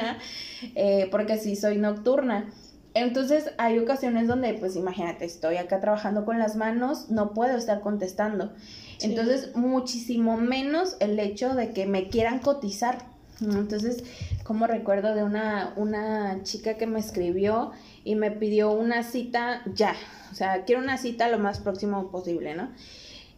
[0.74, 2.50] eh, porque sí soy nocturna.
[2.94, 7.80] Entonces hay ocasiones donde pues imagínate, estoy acá trabajando con las manos, no puedo estar
[7.80, 8.54] contestando.
[9.02, 13.04] Entonces muchísimo menos el hecho de que me quieran cotizar.
[13.42, 14.02] Entonces,
[14.44, 17.72] como recuerdo de una, una chica que me escribió
[18.02, 19.94] y me pidió una cita ya,
[20.36, 22.70] sea, quiero una cita lo más próximo posible, ¿no?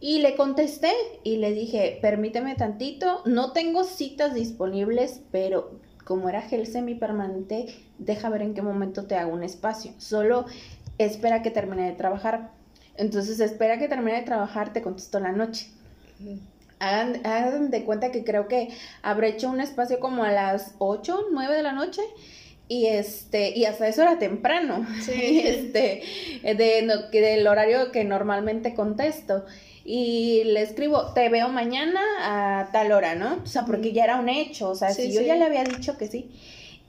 [0.01, 0.91] Y le contesté
[1.23, 5.71] y le dije, permíteme tantito, no tengo citas disponibles, pero
[6.05, 9.91] como era gel semipermanente, deja ver en qué momento te hago un espacio.
[9.97, 10.45] Solo
[10.97, 12.51] espera que termine de trabajar.
[12.95, 15.67] Entonces, espera que termine de trabajar, te contesto la noche.
[16.79, 18.69] Hagan, hagan, de cuenta que creo que
[19.01, 22.01] habré hecho un espacio como a las 8, 9 de la noche
[22.69, 24.87] y este, y hasta eso era temprano.
[25.01, 25.41] Sí.
[25.43, 26.03] este,
[26.43, 29.43] de, no, del horario que normalmente contesto.
[29.83, 33.41] Y le escribo, te veo mañana a tal hora, ¿no?
[33.43, 34.69] O sea, porque ya era un hecho.
[34.69, 36.29] O sea, si yo ya le había dicho que sí.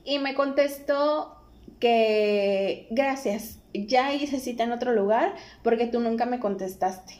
[0.05, 1.35] Y me contestó
[1.79, 7.15] que gracias, ya hice cita en otro lugar porque tú nunca me contestaste.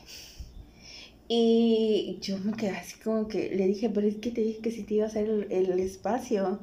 [1.26, 4.70] Y yo me quedé así como que le dije, pero es que te dije que
[4.70, 6.60] si te iba a hacer el, el espacio.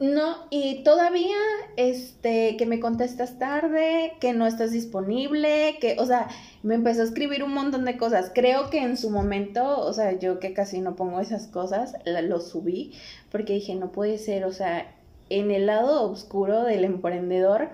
[0.00, 1.36] No, y todavía,
[1.76, 6.28] este, que me contestas tarde, que no estás disponible, que, o sea,
[6.62, 8.32] me empezó a escribir un montón de cosas.
[8.34, 12.40] Creo que en su momento, o sea, yo que casi no pongo esas cosas, lo
[12.40, 12.92] subí,
[13.30, 14.90] porque dije, no puede ser, o sea,
[15.28, 17.68] en el lado oscuro del emprendedor,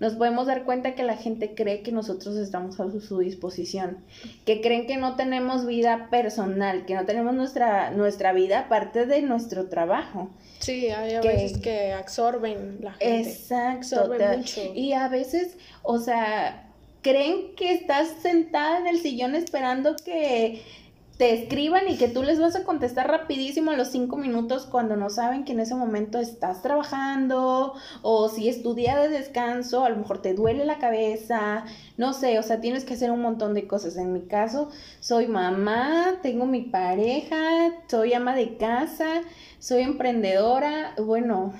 [0.00, 3.98] nos podemos dar cuenta que la gente cree que nosotros estamos a su, disposición,
[4.46, 9.20] que creen que no tenemos vida personal, que no tenemos nuestra, nuestra vida aparte de
[9.20, 10.30] nuestro trabajo.
[10.58, 13.30] Sí, hay a veces que absorben la gente.
[13.30, 14.10] Exacto.
[14.36, 14.60] mucho.
[14.74, 16.66] Y a veces, o sea,
[17.02, 20.62] creen que estás sentada en el sillón esperando que
[21.20, 24.96] te escriban y que tú les vas a contestar rapidísimo a los cinco minutos cuando
[24.96, 29.84] no saben que en ese momento estás trabajando o si es tu día de descanso,
[29.84, 31.66] a lo mejor te duele la cabeza,
[31.98, 33.98] no sé, o sea, tienes que hacer un montón de cosas.
[33.98, 39.20] En mi caso, soy mamá, tengo mi pareja, soy ama de casa,
[39.58, 41.52] soy emprendedora, bueno,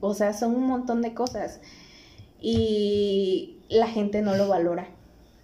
[0.00, 1.58] o sea, son un montón de cosas
[2.40, 4.86] y la gente no lo valora.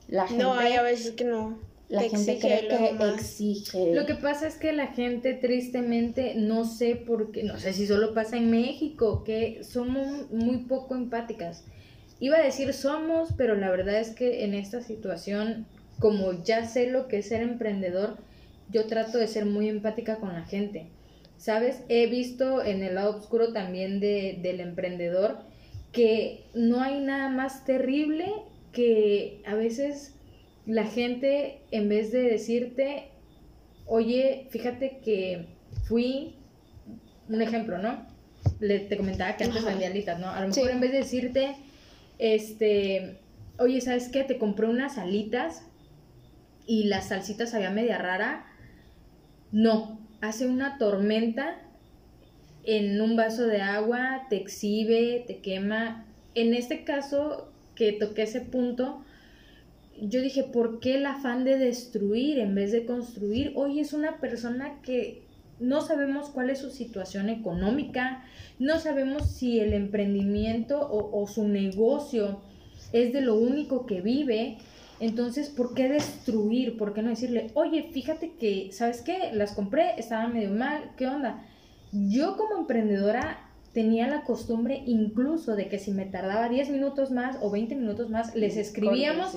[0.07, 1.68] La gente, no, hay a veces que no.
[1.89, 3.95] La gente cree que exige.
[3.95, 7.87] Lo que pasa es que la gente tristemente, no sé por qué, no sé si
[7.87, 11.65] solo pasa en México, que somos muy poco empáticas.
[12.21, 15.67] Iba a decir somos, pero la verdad es que en esta situación,
[15.99, 18.19] como ya sé lo que es ser emprendedor,
[18.71, 20.89] yo trato de ser muy empática con la gente.
[21.39, 21.83] ¿Sabes?
[21.89, 25.39] He visto en el lado oscuro también de, del emprendedor
[25.93, 28.27] que no hay nada más terrible
[28.73, 30.18] que a veces
[30.69, 33.09] la gente, en vez de decirte,
[33.87, 35.47] oye, fíjate que
[35.85, 36.35] fui,
[37.27, 38.07] un ejemplo, ¿no?
[38.61, 40.29] Le, te comentaba que antes vendía alitas, ¿no?
[40.29, 41.57] A lo mejor en vez de decirte,
[42.19, 43.17] este,
[43.59, 44.25] oye, ¿sabes qué?
[44.25, 45.63] Te compré unas alitas
[46.67, 48.45] y la salsita sabía media rara.
[49.51, 51.63] No, hace una tormenta
[52.65, 56.05] en un vaso de agua, te exhibe, te quema.
[56.35, 59.03] En este caso, que toqué ese punto,
[60.01, 63.53] yo dije, ¿por qué el afán de destruir en vez de construir?
[63.57, 65.23] Hoy es una persona que
[65.61, 68.25] no sabemos cuál es su situación económica,
[68.59, 72.41] no sabemos si el emprendimiento o, su negocio
[72.93, 74.59] es de lo único que vive.
[75.01, 76.77] Entonces, ¿por qué destruir?
[76.77, 79.31] ¿Por qué no decirle, oye, fíjate que, ¿sabes qué?
[79.33, 81.45] Las compré, estaban medio mal, ¿qué onda?
[81.93, 87.37] Yo como emprendedora tenía la costumbre incluso de que si me tardaba 10 minutos más
[87.43, 89.35] o 20 minutos más, les escribíamos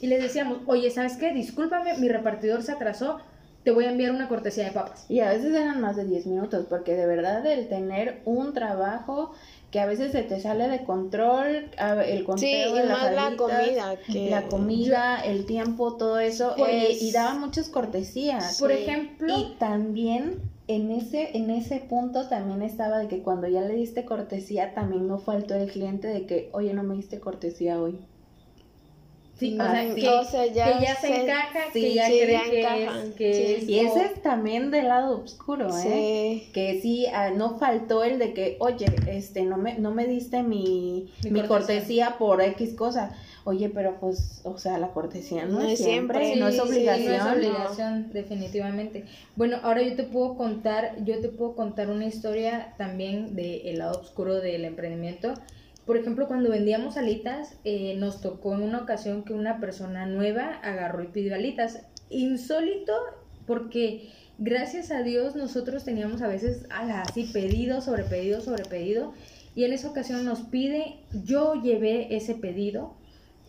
[0.00, 1.32] y les decíamos, oye, ¿sabes qué?
[1.32, 3.18] Discúlpame, mi repartidor se atrasó,
[3.64, 5.04] te voy a enviar una cortesía de papas.
[5.08, 9.32] Y a veces eran más de 10 minutos, porque de verdad el tener un trabajo
[9.70, 11.70] que a veces se te sale de control,
[12.06, 16.18] el conteo Sí, y de las más la comida, que- la comida, el tiempo, todo
[16.18, 18.58] eso, Pues- eh, y daban muchas cortesías.
[18.60, 18.78] Por Sí.
[18.78, 20.40] ejemplo, Y también
[20.76, 25.06] en ese, en ese punto también estaba de que cuando ya le diste cortesía, también
[25.08, 27.98] no faltó el cliente de que, oye, no me diste cortesía hoy.
[29.38, 30.00] sí, Ah, o sea, sí.
[30.00, 32.44] que, O sea, ya que ya se, se- encaja, sí, que ya sí, cree ya
[32.50, 33.42] que es, que sí.
[33.64, 36.42] es Y ese es también del lado oscuro, ¿eh?
[36.44, 36.52] Sí.
[36.52, 40.42] Que sí, ah, no faltó el de que, oye, este, no me, no me diste
[40.42, 41.48] mi, Mi mi cortesía.
[41.48, 42.18] cortesía.
[42.18, 43.16] por X cosa.
[43.44, 46.60] Oye, pero pues, o sea, la cortesía no, No es siempre, siempre, no es Sí,
[46.60, 47.16] sí, obligación.
[47.18, 49.04] no es obligación, definitivamente.
[49.34, 54.00] Bueno, ahora yo te puedo contar, yo te puedo contar una historia también del lado
[54.00, 55.34] oscuro del emprendimiento.
[55.86, 60.60] Por ejemplo, cuando vendíamos alitas, eh, nos tocó en una ocasión que una persona nueva
[60.62, 61.80] agarró y pidió alitas.
[62.10, 62.92] Insólito,
[63.46, 69.12] porque gracias a Dios nosotros teníamos a veces así pedido sobre pedido sobre pedido.
[69.56, 72.94] Y en esa ocasión nos pide, yo llevé ese pedido,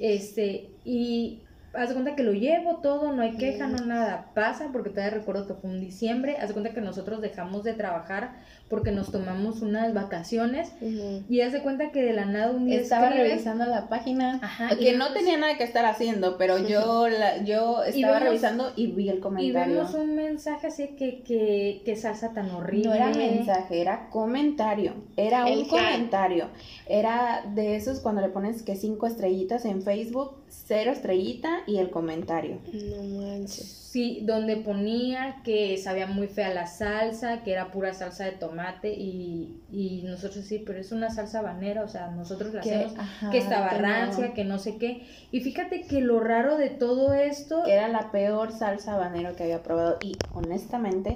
[0.04, 1.40] este, y
[1.74, 5.18] haz de cuenta que lo llevo todo, no hay queja, no nada pasa, porque todavía
[5.18, 8.36] recuerdo que fue un diciembre, haz de cuenta que nosotros dejamos de trabajar
[8.74, 11.22] porque nos tomamos unas vacaciones Ujú.
[11.30, 14.40] y haz de cuenta que de la nada un día Estaba escribes- revisando la página,
[14.42, 18.24] Ajá, y que no tenía nada que estar haciendo, pero yo, la, yo estaba vemos-
[18.30, 19.76] revisando y vi el y comentario.
[19.76, 22.88] vemos un mensaje así que, que, que salsa tan horrible.
[22.90, 24.96] No era mensaje, era comentario.
[25.18, 26.48] Era El un que- comentario.
[26.88, 31.92] Era de esos cuando le pones que cinco estrellitas en Facebook, cero estrellita y el
[31.92, 32.58] comentario.
[32.74, 33.83] No manches.
[33.94, 38.92] Sí, donde ponía que sabía muy fea la salsa, que era pura salsa de tomate
[38.92, 42.98] y, y nosotros sí, pero es una salsa habanera, o sea, nosotros la Que, hacemos
[42.98, 43.82] ajá, que estaba que no.
[43.84, 45.06] rancia, que no sé qué.
[45.32, 49.62] Y fíjate que lo raro de todo esto, Era la peor salsa habanero que había
[49.62, 51.16] probado y honestamente,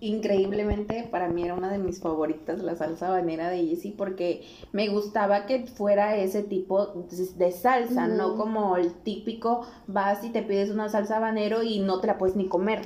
[0.00, 4.88] increíblemente para mí era una de mis favoritas la salsa habanera de Jessie porque me
[4.88, 10.70] gustaba que fuera ese tipo de- salsa, no como el típico vas y te pides
[10.70, 12.82] una salsa habanero y no te la puedes ni comer.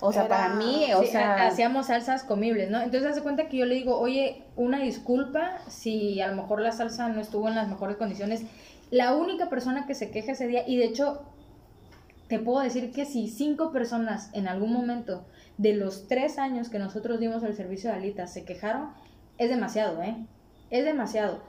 [0.00, 2.80] O sea, Era- para mí, o sí, sea, ha- hacíamos salsas comibles, ¿no?
[2.80, 6.72] Entonces hace cuenta que yo le digo, oye, una disculpa si a lo mejor la
[6.72, 8.42] salsa no estuvo en las mejores condiciones.
[8.90, 11.22] La única persona que se queja ese día, y de hecho,
[12.28, 15.24] te puedo decir que si cinco personas en algún momento
[15.58, 18.88] de los tres años que nosotros dimos el servicio de alitas se quejaron,
[19.38, 20.16] es demasiado, ¿eh?
[20.70, 21.40] Es demasiado.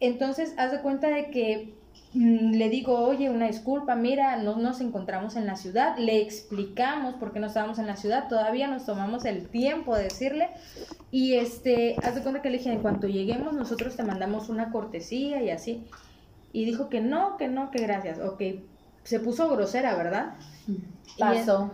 [0.00, 1.74] Entonces, haz de cuenta de que
[2.14, 7.14] mm, le digo, oye, una disculpa, mira, no nos encontramos en la ciudad, le explicamos
[7.16, 10.48] por qué no estábamos en la ciudad, todavía nos tomamos el tiempo de decirle,
[11.10, 14.70] y este, haz de cuenta que le dije, en cuanto lleguemos, nosotros te mandamos una
[14.70, 15.84] cortesía y así.
[16.52, 18.18] Y dijo que no, que no, que gracias.
[18.18, 18.42] Ok,
[19.04, 20.34] se puso grosera, ¿verdad?
[21.18, 21.70] pasó.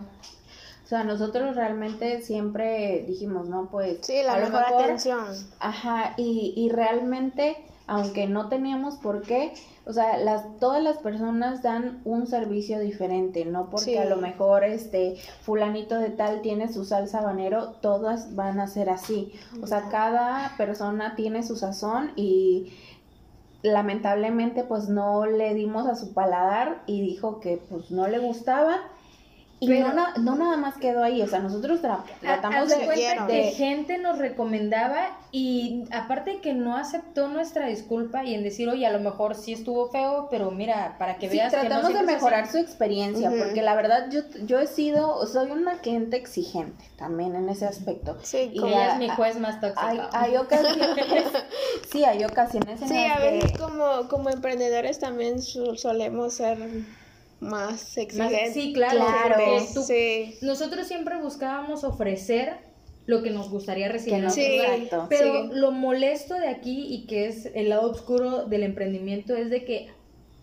[0.87, 5.19] O sea, nosotros realmente siempre dijimos, no, pues Sí, la a mejor mejor atención.
[5.59, 7.57] Ajá, y, y realmente,
[7.87, 9.51] aunque no teníamos por qué,
[9.85, 13.97] o sea, las, todas las personas dan un servicio diferente, no porque Sí.
[13.97, 18.89] a lo mejor este fulanito de tal tiene su salsa habanero, todas van a ser
[18.89, 19.33] así.
[19.61, 22.71] O sea, cada persona tiene su sazón y
[23.61, 28.77] lamentablemente pues no le dimos a su paladar y dijo que pues no le gustaba.
[29.59, 32.77] Y Pero- no, na- no nada más quedó ahí, o sea, nosotros tra- tratamos de
[32.77, 38.43] de, cuenta que gente nos recomendaba y aparte que no aceptó nuestra disculpa y en
[38.43, 41.57] decir, oye, a lo mejor sí estuvo feo, pero mira, para que Sí, veas que
[41.63, 42.51] no tratamos de mejorar así".
[42.51, 47.49] su experiencia, porque la verdad yo, yo he sido, soy una cliente exigente también en
[47.49, 48.15] ese aspecto.
[48.21, 49.81] Sí, Y como- Ella a- es mi juez más tóxico.
[49.83, 50.77] Hay, hay ocasiones,
[51.91, 56.33] sí, hay ocasiones en Sí, las a que- veces como, como emprendedores también so- solemos
[56.35, 56.59] ser
[57.39, 58.53] más exigentes.
[58.53, 59.35] sí, claro, Claro.
[59.73, 60.35] tú- Sí.
[60.41, 62.53] nosotros siempre buscábamos ofrecer
[63.05, 64.19] lo que nos gustaría recibir.
[64.23, 64.29] no.
[64.29, 64.41] Sí.
[64.59, 65.05] exacto.
[65.09, 65.49] Pero Sí.
[65.53, 69.87] lo molesto de aquí y que es el lado oscuro del emprendimiento es de que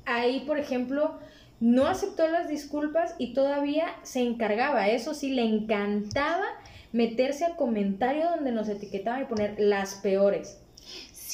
[0.07, 1.19] ahí, por ejemplo,
[1.61, 6.45] no aceptó las disculpas y todavía se encargaba, eso sí, le encantaba
[6.93, 10.61] meterse al comentario donde nos etiquetaba y poner las peores.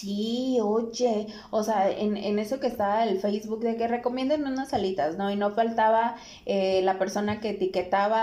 [0.00, 4.72] Sí, oye, o sea, en, en eso que estaba el Facebook de que recomienden unas
[4.72, 5.30] alitas, ¿no?
[5.30, 8.18] Y no faltaba eh, la persona que etiquetaba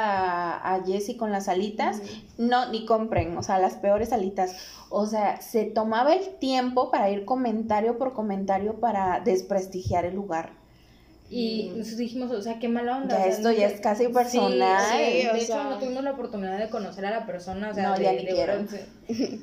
[0.55, 2.01] a, a Jessie con las alitas,
[2.39, 4.55] no, ni compren, o sea, las peores alitas.
[4.89, 10.66] O sea, se tomaba el tiempo para ir comentario por comentario para desprestigiar el lugar.
[11.29, 13.15] Y nosotros dijimos, o sea, qué mala onda.
[13.15, 14.81] Ya o sea, esto ya es casi personal.
[14.81, 15.63] Sí, sí, o de hecho, sea.
[15.65, 18.25] no tuvimos la oportunidad de conocer a la persona, o sea, No, de- ya ni
[18.25, 18.53] de quiero.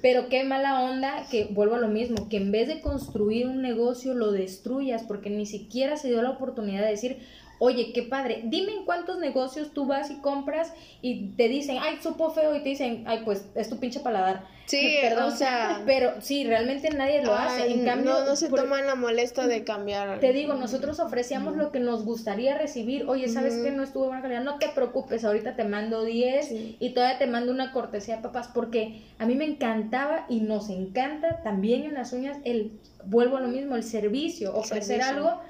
[0.02, 3.60] Pero qué mala onda que vuelvo a lo mismo, que en vez de construir un
[3.62, 7.18] negocio lo destruyas porque ni siquiera se dio la oportunidad de decir,
[7.60, 8.42] Oye, qué padre.
[8.46, 10.72] Dime en cuántos negocios tú vas y compras
[11.02, 14.44] y te dicen, ay, supo feo, y te dicen, ay, pues es tu pinche paladar.
[14.66, 15.82] Sí, Perdón, o sea.
[15.86, 17.70] Pero sí, realmente nadie lo hace.
[17.72, 20.20] En cambio, no, no se por- toman la molestia de cambiar.
[20.20, 23.04] te digo, nosotros ofrecíamos lo que nos gustaría recibir.
[23.08, 24.42] Oye, ¿sabes que no estuvo buena calidad?
[24.42, 26.76] No te preocupes, ahorita te mando 10 Sí.
[26.80, 31.42] y todavía te mando una cortesía, papás, porque a mí me encantaba y nos encanta
[31.42, 32.72] también en las uñas el,
[33.04, 35.14] vuelvo a lo mismo, el servicio, ofrecer Servicio.
[35.28, 35.40] algo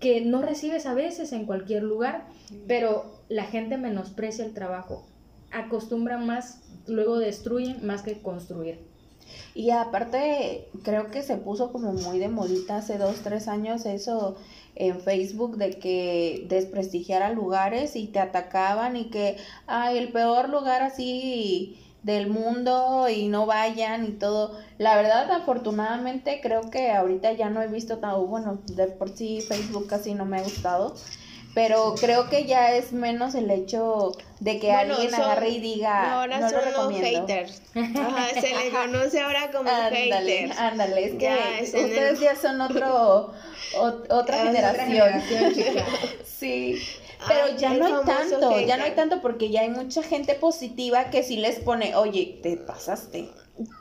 [0.00, 2.24] que no recibes a veces en cualquier lugar,
[2.66, 5.06] pero la gente menosprecia el trabajo.
[5.50, 8.78] Acostumbran más, luego destruyen más que construir.
[9.54, 14.36] Y aparte, creo que se puso como muy de modita hace dos, tres años eso
[14.74, 20.82] en Facebook de que desprestigiara lugares y te atacaban y que, ay, el peor lugar
[20.82, 24.58] así del mundo y no vayan y todo.
[24.78, 29.40] La verdad, afortunadamente, creo que ahorita ya no he visto tan, bueno, de por sí
[29.40, 30.94] Facebook casi no me ha gustado.
[31.54, 35.60] Pero creo que ya es menos el hecho de que Bueno, alguien son- agarre y
[35.60, 37.26] diga, ahora no son lo los recomiendo.
[37.28, 37.62] haters.
[37.74, 40.58] Ajá, se le conoce ahora como Ándale, haters.
[40.58, 43.32] ándale, es que Ya es en ustedes el- ya son otro,
[43.76, 45.22] ot- otra Es generación.
[45.54, 45.86] chica.
[46.24, 46.76] Sí,
[47.28, 50.34] pero Ah, ya no hay tanto, ya no hay tanto porque ya hay mucha gente
[50.34, 53.30] positiva que sí les pone, oye, te pasaste.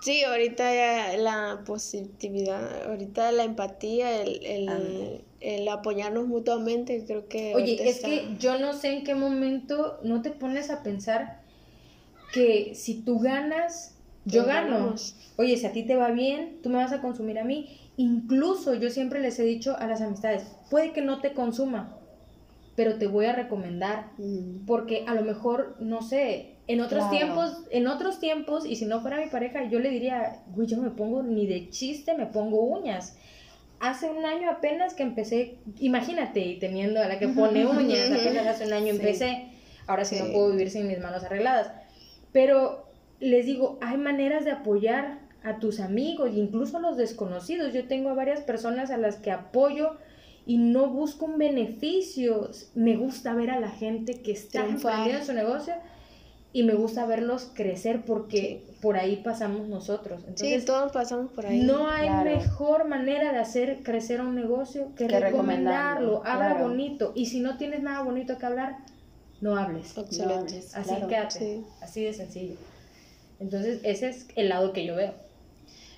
[0.03, 5.23] Sí, ahorita ya la positividad, ahorita la empatía, el.
[5.43, 7.53] El apoyarnos mutuamente, creo que.
[7.55, 11.41] Oye, es está- que yo no sé en qué momento no te pones a pensar
[12.33, 14.71] que si tú ganas, yo gano.
[14.71, 15.15] ganamos.
[15.37, 17.77] Oye, si a ti te va bien, tú me vas a consumir a mí.
[17.97, 21.97] Incluso yo siempre les he dicho a las amistades, puede que no te consuma,
[22.75, 24.11] pero te voy a recomendar.
[24.17, 24.65] Mm.
[24.65, 27.17] Porque a lo mejor, no sé, en otros Claro.
[27.17, 30.77] tiempos, en otros tiempos, y si no fuera mi pareja, yo le diría, güey, yo
[30.77, 33.17] no me pongo ni de chiste, me pongo uñas.
[33.83, 38.47] Hace un año apenas que empecé, imagínate, y teniendo a la que pone uñas, apenas
[38.47, 39.49] hace un año empecé,
[39.87, 41.69] ahora sí, no puedo vivir sin mis manos arregladas.
[42.31, 42.87] Pero
[43.19, 47.73] les digo, hay maneras de apoyar a tus amigos, incluso a los desconocidos.
[47.73, 49.97] Yo tengo a varias personas a las que apoyo
[50.45, 52.51] y no busco un beneficio.
[52.75, 55.73] Me gusta ver a la gente que está emprendiendo en su negocio
[56.55, 60.19] y me gusta verlos crecer porque por ahí pasamos nosotros.
[60.27, 61.61] Entonces, Sí, todos pasamos por ahí.
[61.63, 62.29] no hay claro.
[62.29, 66.17] mejor manera de hacer crecer un negocio que, Que recomendarlo.
[66.17, 66.67] recomendarlo, Habla claro.
[66.69, 67.11] bonito.
[67.15, 68.77] Y si no tienes nada bonito que hablar,
[69.41, 69.97] no hables.
[69.97, 70.25] Excelente.
[70.35, 71.07] No hables, Así claro.
[71.07, 71.39] quédate.
[71.39, 71.65] Sí.
[71.81, 72.55] Así de sencillo.
[73.39, 75.13] Entonces, ese es el lado que yo veo.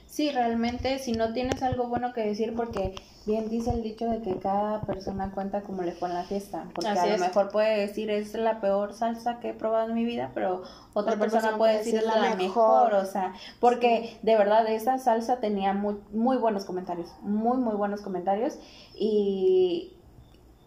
[0.07, 2.95] Sí, realmente, si no tienes algo bueno que decir, porque
[3.25, 6.69] bien dice el dicho de que cada persona cuenta como le fue en la fiesta,
[6.75, 7.21] porque Así a lo es.
[7.21, 10.63] mejor puede decir es la peor salsa que he probado en mi vida, pero
[10.93, 12.93] otra, Otra persona, persona puede decir es la la mejor, mejor.
[12.93, 18.01] o sea, porque de verdad esa salsa tenía muy, muy buenos comentarios, muy, muy buenos
[18.01, 18.57] comentarios,
[18.95, 19.93] y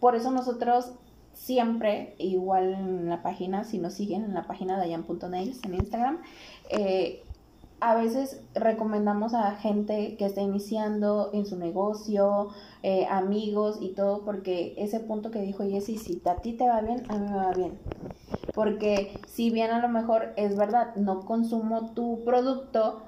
[0.00, 0.92] por eso nosotros
[1.32, 6.18] siempre, igual en la página, si nos siguen en la página de en Instagram,
[6.70, 7.22] eh,
[7.81, 12.49] a veces recomendamos a gente que está iniciando en su negocio,
[12.83, 16.81] eh, amigos y todo, porque ese punto que dijo Jessy, si a ti te va
[16.81, 17.79] bien, a mí me va bien.
[18.55, 23.03] Porque si bien a lo mejor es verdad, no consumo tu producto,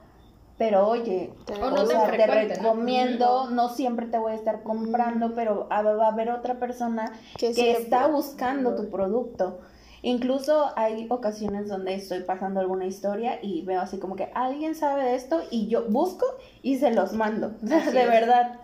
[0.57, 4.37] pero oye, Te- O o no te sea, te recomiendo, no siempre te voy a
[4.37, 9.61] estar comprando, pero va a haber otra persona Que está buscando tu producto.
[10.03, 15.05] Incluso hay ocasiones donde estoy pasando alguna historia y veo así como que alguien sabe
[15.05, 16.25] de esto y yo busco
[16.63, 17.53] y se los mando.
[17.71, 18.09] Así de es.
[18.09, 18.61] verdad.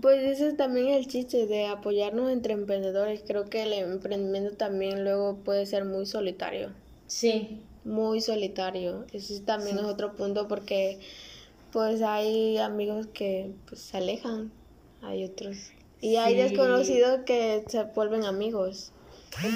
[0.00, 3.22] Pues ese es también el chiste de apoyarnos entre emprendedores.
[3.26, 6.70] Creo que el emprendimiento también luego puede ser muy solitario.
[7.06, 7.60] Sí.
[7.84, 9.04] Muy solitario.
[9.12, 9.84] Ese también Sí.
[9.84, 10.98] es otro punto porque
[11.72, 14.50] pues hay amigos que pues, se alejan.
[15.02, 15.58] Hay otros.
[16.00, 18.92] Y hay desconocidos que se vuelven amigos.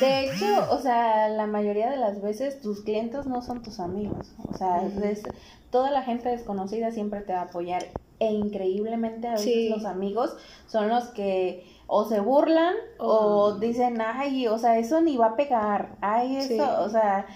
[0.01, 4.33] De hecho, o sea, la mayoría de las veces tus clientes no son tus amigos.
[4.49, 5.23] O sea, es-
[5.71, 7.85] toda la gente desconocida siempre te va a apoyar.
[8.19, 9.69] E increíblemente a veces Sí.
[9.69, 10.35] los amigos
[10.67, 15.37] son los que o se burlan o dicen, ay, o sea, eso ni va a
[15.37, 15.97] pegar.
[16.01, 16.61] Ay, eso, Sí.
[16.61, 17.27] o sea,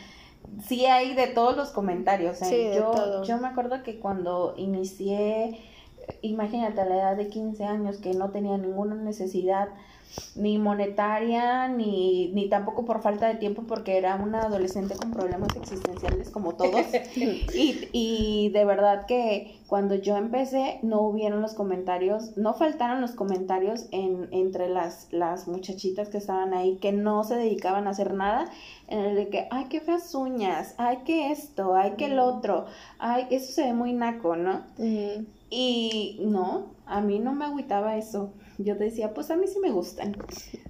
[0.67, 2.41] sí hay de todos los comentarios.
[2.43, 2.47] ¿eh?
[2.47, 3.23] Sí, yo, todo.
[3.25, 5.61] yo me acuerdo que cuando inicié,
[6.23, 9.69] imagínate a la edad de 15 años que no tenía ninguna necesidad
[10.35, 15.55] ni monetaria, ni, ni tampoco por falta de tiempo, porque era una adolescente con problemas
[15.57, 16.87] existenciales como todos.
[17.17, 23.13] y, y de verdad que cuando yo empecé no hubieron los comentarios, no faltaron los
[23.13, 28.13] comentarios en, entre las, las muchachitas que estaban ahí, que no se dedicaban a hacer
[28.15, 28.51] nada,
[28.89, 32.67] en el de que, ay, qué feas uñas, ay, que esto, ay, que el otro,
[32.99, 34.63] ay, eso se ve muy naco, ¿no?
[35.51, 38.33] Y no, a mí no me agüitaba eso.
[38.63, 40.17] Yo decía, pues a mí sí me gustan.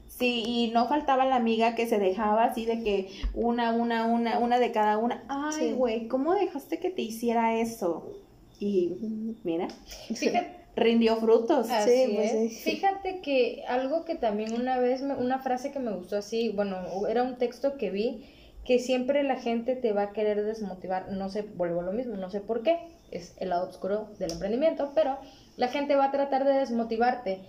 [0.06, 4.38] Sí, y no faltaba la amiga que se dejaba así de que una, una, una,
[4.38, 5.24] una de cada una.
[5.28, 8.12] Ay, güey, ¿cómo dejaste que te hiciera eso?
[8.58, 9.68] Y mira,
[10.14, 11.70] Fíjate, rindió frutos.
[11.70, 12.62] Así Sí, pues es.
[12.62, 16.76] Fíjate que algo que también una vez, me- una frase que me gustó así, bueno,
[17.08, 18.24] era un texto que vi,
[18.64, 22.16] que siempre la gente te va a querer desmotivar, no sé, vuelvo a lo mismo,
[22.16, 22.78] no sé por qué,
[23.10, 25.16] es el lado oscuro del emprendimiento, pero
[25.56, 27.40] la gente va a tratar de desmotivarte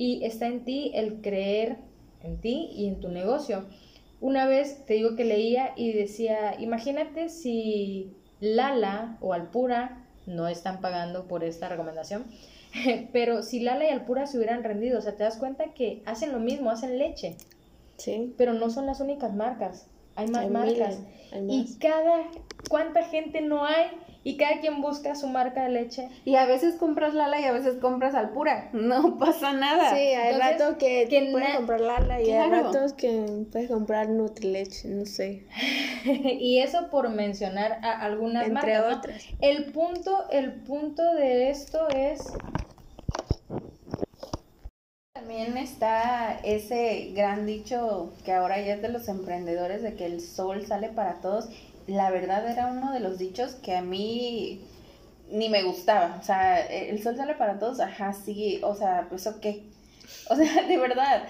[0.00, 1.76] y está en ti el creer
[2.22, 3.66] en ti y en tu negocio.
[4.18, 10.80] Una vez te digo que leía y decía, imagínate si Lala o Alpura no están
[10.80, 12.24] pagando por esta recomendación,
[13.12, 16.32] pero si Lala y Alpura se hubieran rendido, o sea, te das cuenta que hacen
[16.32, 17.36] lo mismo, hacen leche,
[17.98, 18.32] Sí.
[18.38, 19.86] pero no son las únicas marcas,
[20.16, 20.98] hay más Hay marcas.
[20.98, 21.00] miles,
[21.32, 21.76] hay Y más.
[21.78, 22.22] cada,
[22.70, 23.88] ¿cuánta gente no hay?
[24.22, 26.08] Y cada quien busca su marca de leche.
[26.26, 28.68] Y a veces compras Lala y a veces compras Alpura.
[28.74, 29.90] No pasa nada.
[29.90, 32.64] Sí, hay Entonces, ratos que, que puedes comprar Lala y hay Claro.
[32.66, 35.46] ratos que puedes comprar Nutrileche, no sé.
[36.04, 38.90] y eso por mencionar a algunas Entre marcas.
[38.90, 38.96] ¿no?
[38.98, 39.24] otras.
[39.40, 42.22] El punto, el punto de esto es
[45.14, 50.20] También está ese gran dicho que ahora ya es de los emprendedores de que el
[50.20, 51.48] sol sale para todos.
[51.90, 54.60] La verdad era uno de los dichos que a mí
[55.28, 56.16] ni me gustaba.
[56.20, 59.44] O sea, el sol sale para todos, ajá, sí, o sea, pues ok.
[60.28, 61.24] O sea, de verdad.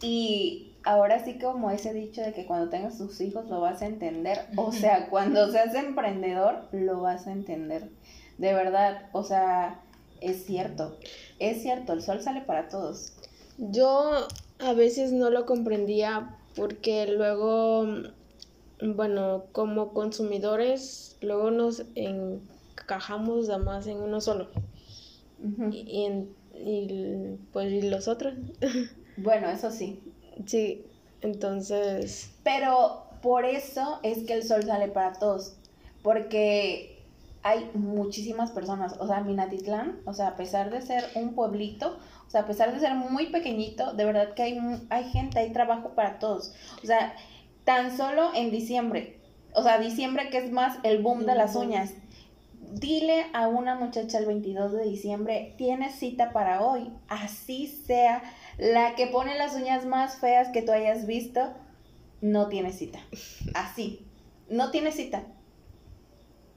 [0.00, 3.86] Y ahora sí como ese dicho de que cuando tengas tus hijos lo vas a
[3.86, 4.46] entender.
[4.56, 7.90] O sea, cuando seas emprendedor lo vas a entender.
[8.38, 9.80] De verdad, o sea,
[10.22, 10.96] es cierto.
[11.38, 13.12] Es cierto, el sol sale para todos.
[13.58, 14.26] Yo
[14.58, 17.86] a veces no lo comprendía porque luego,
[18.82, 24.48] bueno, como consumidores, luego nos encajamos nada más en uno solo.
[25.70, 28.34] Y, y en- y, pues y los otros.
[29.20, 30.00] Bueno, eso sí.
[30.46, 30.84] sí,
[31.22, 35.54] entonces, Pero por eso es que el sol sale para todos.
[36.02, 37.02] Porque
[37.42, 38.94] hay muchísimas personas.
[39.00, 41.98] O sea, Minatitlán, o sea, a pesar de ser un pueblito,
[42.28, 44.60] o sea, a pesar de ser muy pequeñito, de verdad que hay,
[44.90, 46.52] hay gente, hay trabajo para todos.
[46.82, 47.14] O sea,
[47.68, 49.20] tan solo en diciembre.
[49.52, 51.92] O sea, diciembre que es más el boom de las uñas.
[52.72, 58.22] Dile a una muchacha el 22 de diciembre, tienes cita para hoy, así sea
[58.56, 61.52] la que pone las uñas más feas que tú hayas visto,
[62.22, 63.00] no tiene cita.
[63.54, 64.06] Así,
[64.48, 65.24] no tiene cita.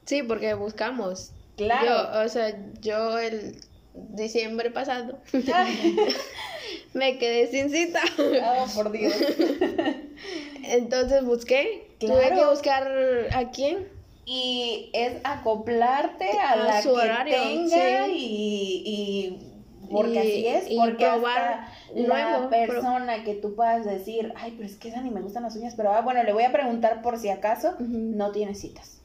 [0.06, 1.32] sí, porque buscamos.
[1.56, 1.88] Claro.
[1.88, 3.60] Yo, o sea, yo el
[3.94, 5.18] diciembre pasado
[6.94, 8.00] me quedé sin cita.
[8.18, 9.14] Oh, por Dios.
[10.64, 11.88] Entonces busqué.
[11.98, 12.36] Tuve Claro.
[12.36, 12.92] que buscar
[13.34, 13.88] a quién.
[14.24, 18.12] Y es acoplarte a, A la su que horario, tenga sí.
[18.14, 23.56] y, y porque Y- así es, y porque probar la nuevo, pero- persona que tú
[23.56, 26.22] puedas decir, ay, pero es que esa ni me gustan las uñas, pero ah, bueno,
[26.22, 29.01] le voy a preguntar por si acaso, no tiene citas.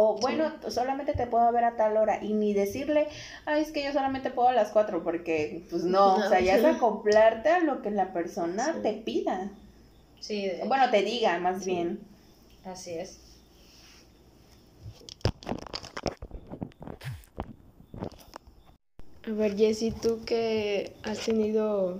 [0.00, 3.08] O bueno, solamente te puedo ver a tal hora y ni decirle,
[3.46, 6.54] ay, es que yo solamente puedo a las cuatro, porque pues no, o sea, ya
[6.54, 8.80] es acoplarte a lo que la persona Sí.
[8.84, 9.50] te pida.
[10.20, 11.72] Sí, Bueno, te diga más Sí.
[11.72, 11.98] bien.
[12.64, 13.18] así es.
[19.26, 21.98] A ver, Jessy, tú que has tenido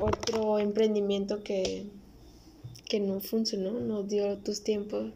[0.00, 1.86] otro emprendimiento que,
[2.88, 5.12] que no funcionó, no dio tus tiempos.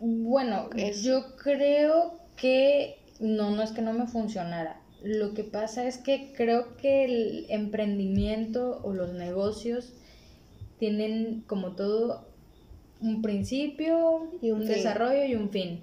[0.00, 4.80] Bueno, Es- yo creo que no, no es que no me funcionara.
[5.02, 9.92] Lo que pasa es que creo que el emprendimiento o los negocios
[10.78, 12.26] tienen como todo
[13.00, 14.68] un principio, Y un fin.
[14.68, 15.80] desarrollo y un fin.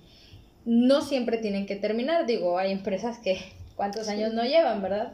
[0.66, 3.38] No siempre tienen que terminar, digo, hay empresas que
[3.76, 5.14] cuántos años no llevan, ¿verdad?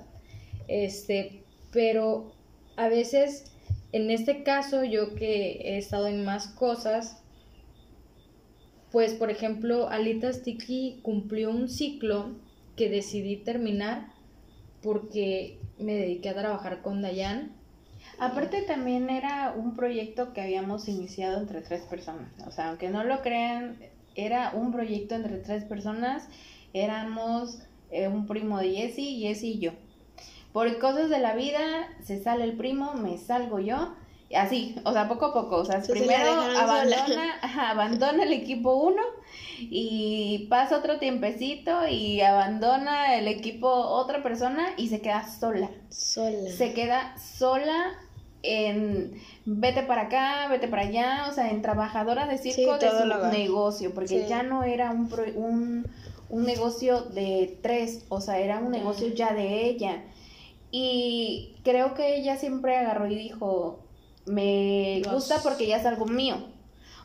[0.67, 2.31] Este, pero
[2.75, 3.51] a veces,
[3.91, 7.21] en este caso, yo que he estado en más cosas,
[8.91, 12.35] pues, por ejemplo, Alitas Tiki cumplió un ciclo
[12.75, 14.07] que decidí terminar
[14.81, 17.51] porque me dediqué a trabajar con Dayan.
[18.17, 22.31] Aparte también era un proyecto que habíamos iniciado entre tres personas.
[22.47, 23.77] O sea, aunque no lo crean,
[24.15, 26.27] era un proyecto entre tres personas.
[26.73, 27.59] Éramos
[27.91, 29.71] eh, un primo de Jesse, Jesse y yo.
[30.53, 31.59] Por cosas de la vida,
[32.01, 33.93] se sale el primo, me salgo yo.
[34.35, 35.55] Así, o sea, poco a poco.
[35.57, 39.01] O sea, primero abandona, ajá, abandona el equipo uno
[39.59, 46.49] y pasa otro tiempecito y abandona el equipo otra persona y se queda sola Sola.
[46.51, 47.93] se queda sola
[48.43, 52.91] en vete para acá, vete para allá, o sea, en trabajadora de circo Sí, de
[52.91, 54.25] su negocio, porque Sí.
[54.29, 55.85] ya no era un, pro- un,
[56.29, 60.03] un negocio de tres, o sea, era un negocio ya de ella.
[60.71, 63.79] Y creo que ella siempre agarró y dijo,
[64.25, 66.37] me Los- gusta porque ya es algo mío.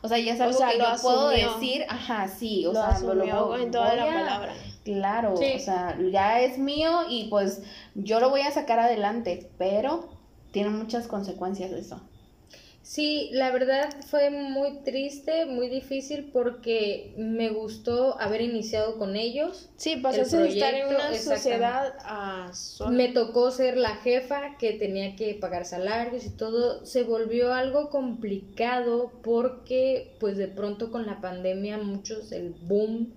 [0.01, 2.73] O sea, ya es O algo sea, que lo yo puedo decir, ajá, sí, o
[2.73, 4.53] Lo sea, asumió voy- en toda la palabra.
[4.83, 5.53] Claro, Sí.
[5.55, 7.63] o sea, ya es mío y pues
[7.95, 10.09] yo lo voy a sacar adelante, pero
[10.51, 12.01] tiene muchas consecuencias eso.
[12.85, 19.69] Sí, la verdad fue muy triste, muy difícil porque me gustó haber iniciado con ellos.
[19.75, 22.91] Sí, pasaste de estar en una sociedad a solo.
[22.91, 26.85] Me tocó ser la jefa que tenía que pagar salarios y todo.
[26.85, 33.11] Se volvió algo complicado porque pues de pronto con la pandemia muchos el boom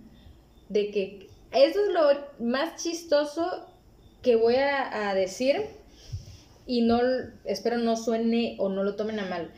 [0.71, 3.67] de que eso es lo más chistoso
[4.23, 5.78] que voy a, a decir
[6.69, 7.01] y no
[7.45, 9.51] espero no suene o no lo tomen a mal.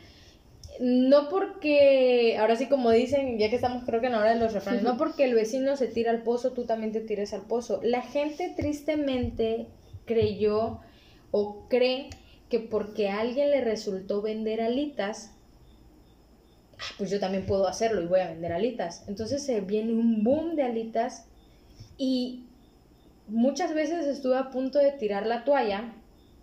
[0.79, 4.39] No porque, ahora sí como dicen, ya que estamos creo que en la hora de
[4.39, 7.41] los refranes, no porque el vecino se tira al pozo, tú también te tires al
[7.41, 7.81] pozo.
[7.83, 9.67] La gente tristemente
[10.05, 10.79] creyó
[11.31, 12.09] o cree
[12.49, 15.33] que porque a alguien le resultó vender alitas,
[16.79, 19.03] ah, pues yo también puedo hacerlo y voy a vender alitas.
[19.09, 21.25] Entonces se viene un boom de alitas
[21.97, 22.45] y
[23.27, 25.93] muchas veces estuve a punto de tirar la toalla,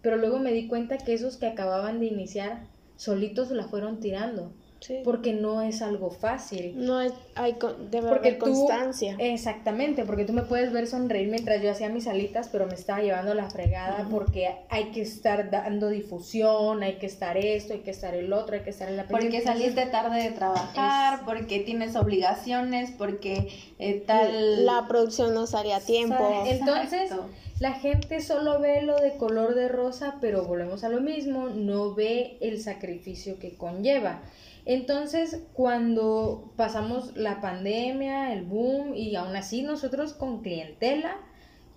[0.01, 4.55] pero luego me di cuenta que esos que acababan de iniciar solitos la fueron tirando,
[4.81, 5.01] Sí.
[5.05, 6.73] porque no es algo fácil.
[6.77, 9.17] No es, hay, con- debe Porque haber tú, constancia.
[9.19, 13.01] exactamente, porque tú me puedes ver sonreír mientras yo hacía mis alitas, pero me estaba
[13.03, 17.91] llevando la fregada porque hay que estar dando difusión, hay que estar esto, hay que
[17.91, 19.53] estar el otro, hay que estar en la Porque película.
[19.53, 23.49] saliste tarde de trabajar, Es- porque tienes obligaciones, porque
[23.79, 24.65] eh, tal...
[24.65, 26.45] La producción no sale a tiempo.
[26.47, 27.27] Entonces, Exacto.
[27.61, 31.95] la gente solo ve lo de color de rosa, pero volvemos a lo mismo, no
[31.95, 34.21] ve el sacrificio que conlleva.
[34.69, 41.17] Entonces, cuando pasamos la pandemia, el boom, y aún así nosotros con clientela,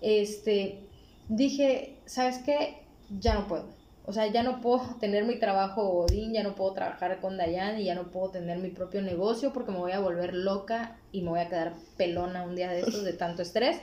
[0.02, 0.90] este,
[1.30, 2.82] dije, ¿sabes qué?
[3.18, 3.70] Ya no puedo.
[4.04, 7.80] O sea, ya no puedo tener mi trabajo Odín, ya no puedo trabajar con Dayan
[7.80, 11.22] y ya no puedo tener mi propio negocio porque me voy a volver loca y
[11.22, 13.80] me voy a quedar pelona un día de estos de tanto estrés.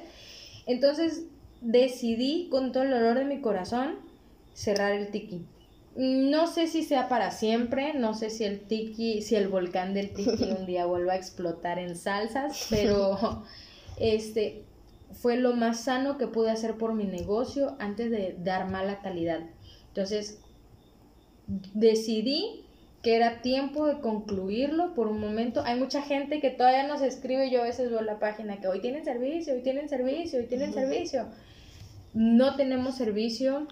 [0.68, 1.24] Entonces
[1.62, 3.96] decidí con todo el dolor de mi corazón
[4.54, 5.48] cerrar el tiki.
[6.00, 10.14] No sé si sea para siempre, no sé si el tiki, si el volcán del
[10.14, 13.44] tiki un día vuelva a explotar en salsas, pero
[14.00, 14.64] este
[15.12, 19.42] fue lo más sano que pude hacer por mi negocio antes de dar mala calidad.
[19.90, 20.40] Entonces
[21.74, 22.64] decidí
[23.04, 25.64] que era tiempo de concluirlo por un momento.
[25.66, 28.80] Hay mucha gente que todavía nos escribe, yo a veces veo la página que hoy
[28.80, 31.26] tienen servicio, hoy tienen servicio, hoy tienen servicio.
[32.14, 33.68] No tenemos servicio,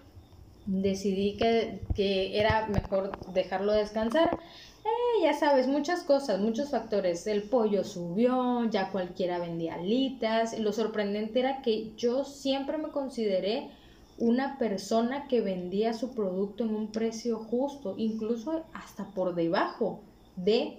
[0.68, 4.38] decidí que, que era mejor dejarlo descansar.
[4.84, 7.26] Eh, ya sabes, muchas cosas, muchos factores.
[7.26, 10.58] El pollo subió, ya cualquiera vendía alitas.
[10.58, 13.70] Lo sorprendente era que yo siempre me consideré
[14.18, 20.00] una persona que vendía su producto en un precio justo, incluso hasta por debajo
[20.36, 20.78] de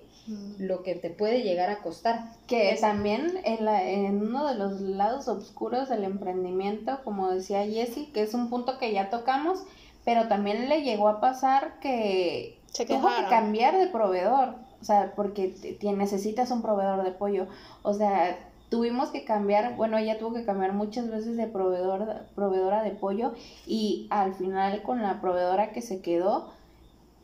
[0.59, 2.33] lo que te puede llegar a costar.
[2.47, 8.11] Que también en, la- en uno de los lados oscuros del emprendimiento, como decía Jessie,
[8.13, 9.59] que es un punto que ya tocamos,
[10.05, 15.13] pero también le llegó a pasar que Se tuvo que cambiar de proveedor, o sea,
[15.15, 17.47] porque necesitas un proveedor de pollo,
[17.83, 18.37] o sea,
[18.69, 23.33] tuvimos que cambiar, bueno, ella tuvo que cambiar muchas veces de proveedor, proveedora de pollo
[23.65, 26.51] y al final con la proveedora que se quedó,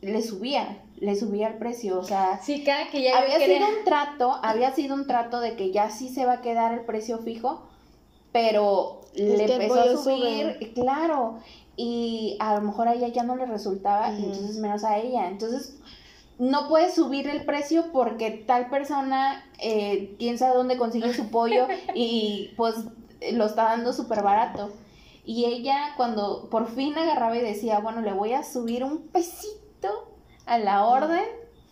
[0.02, 3.84] le subía, le subía el precio, o sea, Sí, cada que ya había sido un
[3.84, 7.18] trato, había sido un trato de que ya sí se va a quedar el precio
[7.18, 7.62] fijo,
[8.32, 10.72] pero Es le empezó a subir, sube.
[10.74, 11.38] claro,
[11.76, 15.28] y a lo mejor a ella ya no le resultaba, y entonces menos a ella.
[15.28, 15.78] Entonces,
[16.38, 21.66] no puedes subir el precio porque tal persona, eh, quién sabe dónde consigue su pollo
[21.94, 22.74] y pues
[23.32, 24.72] lo está dando súper barato.
[25.24, 30.12] Y ella cuando por fin agarraba y decía, bueno, le voy a subir un pesito
[30.44, 31.24] a la orden,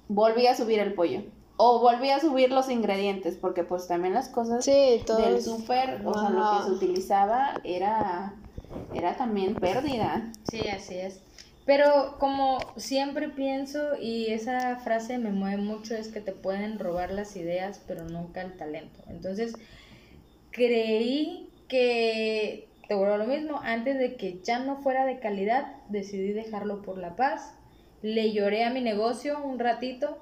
[0.09, 1.23] volví a subir el pollo.
[1.57, 6.13] O volví a subir los ingredientes, porque pues también las cosas Sí, del súper, o
[6.13, 8.35] sea, lo que se utilizaba era,
[8.95, 10.31] era también pérdida.
[10.51, 11.21] Sí, así es.
[11.67, 17.11] Pero como siempre pienso y esa frase me mueve mucho es que te pueden robar
[17.11, 19.01] las ideas, pero nunca el talento.
[19.09, 19.55] Entonces,
[20.51, 25.77] creí que, te vuelvo a lo mismo, antes de que ya no fuera de calidad,
[25.89, 27.55] decidí dejarlo por la paz.
[28.03, 30.19] Le lloré a mi negocio un ratito,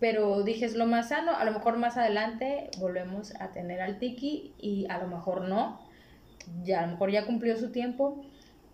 [0.00, 1.36] pero dije es lo más sano.
[1.36, 5.80] A lo mejor más adelante volvemos a tener al tiki y a lo mejor no.
[6.62, 8.24] Ya a lo mejor ya cumplió su tiempo.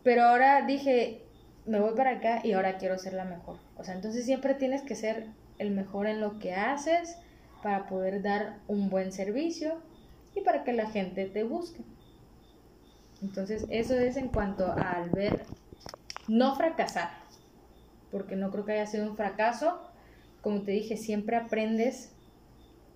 [0.02, 1.22] Pero ahora dije,
[1.66, 3.58] me voy para acá y ahora quiero ser la mejor.
[3.76, 5.26] O sea, entonces siempre tienes que ser
[5.58, 7.16] el mejor en lo que haces
[7.62, 9.82] para poder dar un buen servicio
[10.34, 11.82] y para que la gente te busque.
[13.22, 15.44] Entonces, eso es en cuanto al ver
[16.28, 17.10] no fracasar,
[18.12, 19.80] porque no creo que haya sido un fracaso.
[20.40, 22.12] Como te dije, siempre aprendes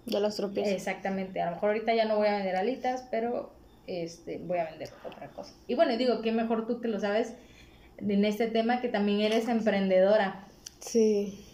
[0.06, 0.72] de los tropiezos.
[0.72, 1.40] Exactamente.
[1.40, 3.52] A lo mejor ahorita ya no voy a vender alitas, pero
[3.86, 5.54] este, voy a vender otra cosa.
[5.66, 7.34] Y bueno, digo, qué mejor tú que lo sabes
[7.98, 10.46] en este tema que también eres emprendedora.
[10.80, 11.46] Sí.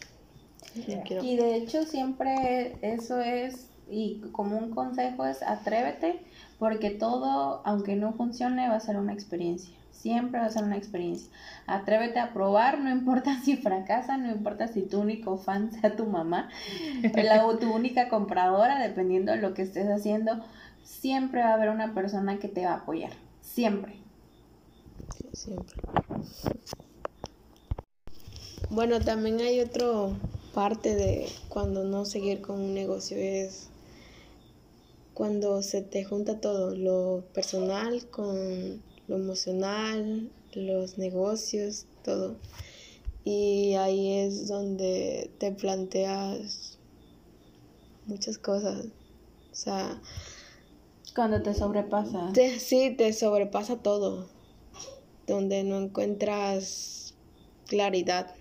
[1.22, 6.20] Y de hecho siempre eso es, y como un consejo es atrévete,
[6.59, 9.74] porque todo, aunque no funcione, va a ser una experiencia.
[9.91, 11.29] Siempre va a ser una experiencia.
[11.66, 16.07] Atrévete a probar, no importa si fracasa, no importa si tu único fan sea tu
[16.07, 16.49] mamá,
[17.14, 20.45] la, tu única compradora, dependiendo de lo que estés haciendo,
[20.89, 23.12] siempre va a haber una persona que te va a apoyar.
[23.43, 23.97] Siempre.
[25.32, 25.76] siempre.
[28.70, 30.16] Bueno, también hay otro
[30.55, 33.68] parte de cuando no seguir con un negocio es
[35.14, 42.36] cuando se te junta todo, lo personal con lo emocional, los negocios, todo.
[43.24, 46.78] Y ahí es donde te planteas
[48.07, 48.86] muchas cosas.
[49.51, 50.01] O sea,
[51.19, 52.33] cuando te sobrepasa.
[52.61, 54.29] sí, te sobrepasa todo.
[55.27, 57.12] Donde no encuentras
[57.66, 58.37] claridad.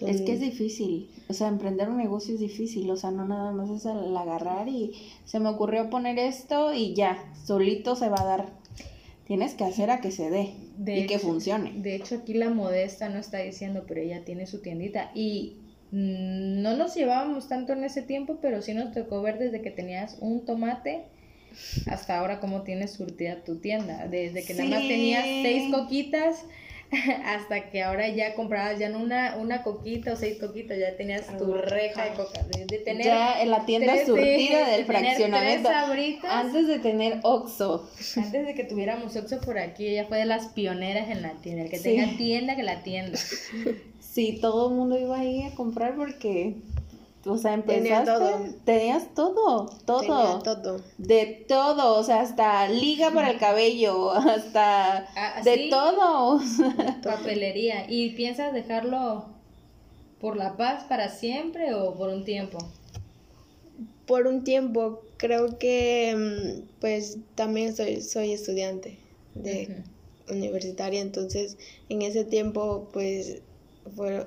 [0.00, 3.52] Es que es difícil, o sea, emprender un negocio es difícil, o sea, no nada
[3.52, 8.20] más es el agarrar y se me ocurrió poner esto y ya, solito se va
[8.22, 8.46] a dar
[9.28, 10.54] tienes que hacer a que se dé
[10.84, 11.74] y que funcione.
[11.76, 15.58] De hecho, aquí la modesta no está diciendo, pero ella tiene su tiendita y
[15.92, 19.70] mm, no nos llevábamos tanto en ese tiempo, pero sí nos tocó ver desde que
[19.70, 21.04] tenías un tomate
[21.86, 24.06] hasta ahora cómo tienes surtida tu tienda.
[24.08, 26.44] Desde que nada más tenías seis coquitas
[27.24, 31.26] hasta que ahora ya comprabas ya no una, una coquita o seis coquitas, ya tenías
[31.38, 32.42] tu reja de coca.
[32.42, 35.68] De, tener ya en la tienda surtida del fraccionamiento.
[36.28, 37.88] Antes de tener Oxxo.
[38.16, 41.64] Antes de que tuviéramos Oxxo por aquí, ella fue de las pioneras en la tienda.
[41.64, 43.18] El que tenga tienda, que la tienda.
[44.00, 46.56] Sí, todo el mundo iba ahí a comprar porque
[47.26, 48.54] o sea, empezaste, todo.
[48.64, 50.38] tenías todo, todo.
[50.42, 50.80] todo.
[50.96, 56.40] De todo, o sea, hasta liga para el cabello, hasta ah, de todo.
[57.02, 57.84] Papelería.
[57.90, 59.26] ¿Y piensas dejarlo
[60.18, 62.58] por la paz para siempre o por un tiempo?
[64.06, 68.98] Por un tiempo, creo que mm, pues también soy, soy estudiante
[69.34, 69.84] de
[70.30, 71.56] universitaria, entonces
[71.88, 73.42] en ese tiempo pues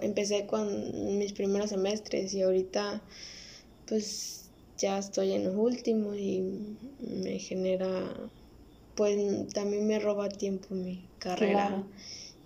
[0.02, 3.02] empecé con mis primeros semestres y ahorita
[3.88, 7.88] pues ya estoy en los últimos y me genera,
[8.96, 9.18] pues
[9.54, 11.84] también me roba tiempo mi carrera.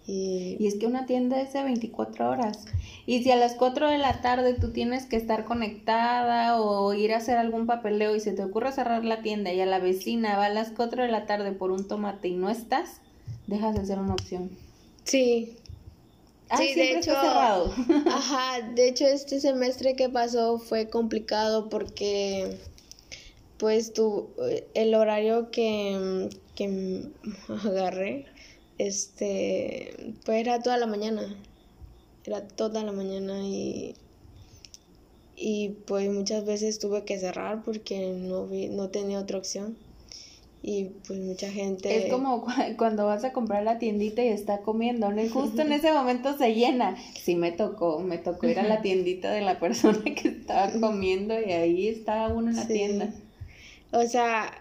[0.06, 0.58] Y...
[0.60, 0.68] y...
[0.68, 2.66] es que una tienda es de 24 horas.
[3.06, 7.14] Y si a las 4 de la tarde tú tienes que estar conectada o ir
[7.14, 10.38] a hacer algún papeleo y se te ocurre cerrar la tienda y a la vecina
[10.38, 13.02] va a las 4 de la tarde por un tomate y no estás,
[13.48, 14.52] dejas de ser una opción.
[15.06, 15.58] Sí,
[16.50, 17.74] Ah, sí, de hecho, cerrado.
[18.10, 22.58] ajá, de hecho este semestre que pasó fue complicado porque
[23.58, 24.30] pues tu
[24.74, 27.10] el horario que, que
[27.66, 28.26] agarré
[28.78, 31.36] este pues era toda la mañana.
[32.26, 33.96] Era toda la mañana y
[35.36, 39.78] y pues muchas veces tuve que cerrar porque no vi, no tenía otra opción
[40.62, 42.06] y pues mucha gente...
[42.06, 42.46] Es como
[42.78, 45.22] cuando vas a comprar la tiendita y está comiendo, ¿no?
[45.22, 46.98] Y justo en ese momento se llena.
[47.16, 51.40] Sí me tocó, me tocó ir a la tiendita de la persona que estaba comiendo
[51.40, 53.14] y ahí estaba uno en la tienda.
[53.92, 54.52] O sea,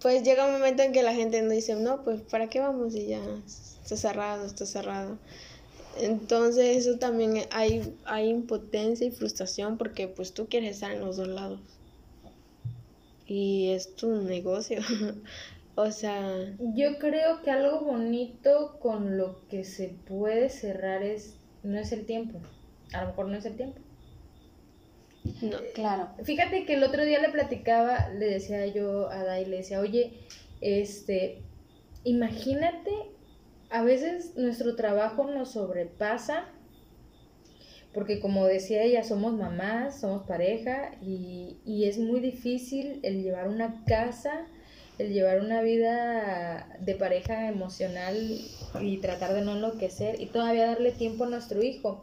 [0.00, 2.94] pues llega un momento en que la gente no dice, no, pues ¿para qué vamos?
[2.94, 5.18] Y ya está cerrado, está cerrado.
[6.00, 11.16] Entonces eso también hay, hay impotencia y frustración porque pues tú quieres estar en los
[11.16, 11.60] dos lados
[13.26, 14.80] y es tu negocio.
[15.74, 16.54] o sea...
[16.74, 22.06] Yo creo que algo bonito con lo que se puede cerrar es, no es el
[22.06, 22.40] tiempo.
[22.92, 23.80] A lo mejor no es el tiempo.
[25.40, 26.10] No, claro.
[26.22, 30.12] Fíjate que el otro día le platicaba, le decía yo a Dai, le decía, oye,
[30.60, 31.42] este,
[32.04, 32.92] imagínate,
[33.70, 36.44] a veces nuestro trabajo nos sobrepasa
[37.94, 43.84] porque como decía ella, somos mamás, somos pareja y, es muy difícil el llevar una
[43.84, 44.46] casa,
[44.98, 48.16] el llevar una vida de pareja emocional
[48.80, 52.02] y tratar de no enloquecer y todavía darle tiempo a nuestro hijo.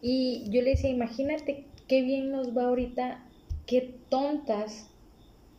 [0.00, 3.24] Y yo le decía, imagínate qué bien nos va ahorita,
[3.66, 4.88] qué tontas,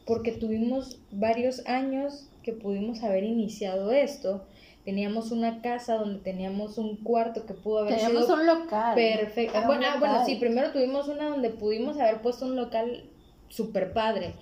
[0.06, 4.46] porque tuvimos varios años que pudimos haber iniciado esto
[4.86, 9.86] teníamos una casa donde teníamos un cuarto que pudo haber teníamos un local perfecto bueno,
[9.88, 13.06] ah, bueno sí primero tuvimos una donde pudimos haber puesto un local
[13.50, 14.34] super padre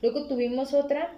[0.00, 1.12] luego tuvimos otra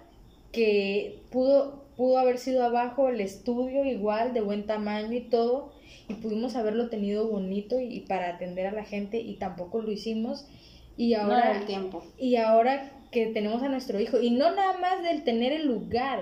[0.53, 5.73] que pudo, pudo haber sido abajo el estudio igual, de buen tamaño y todo,
[6.07, 10.47] y pudimos haberlo tenido bonito y, para atender a la gente y tampoco lo hicimos.
[10.95, 12.05] Y ahora, el tiempo.
[12.19, 16.21] Y ahora que tenemos a nuestro hijo, y no nada más del tener el lugar,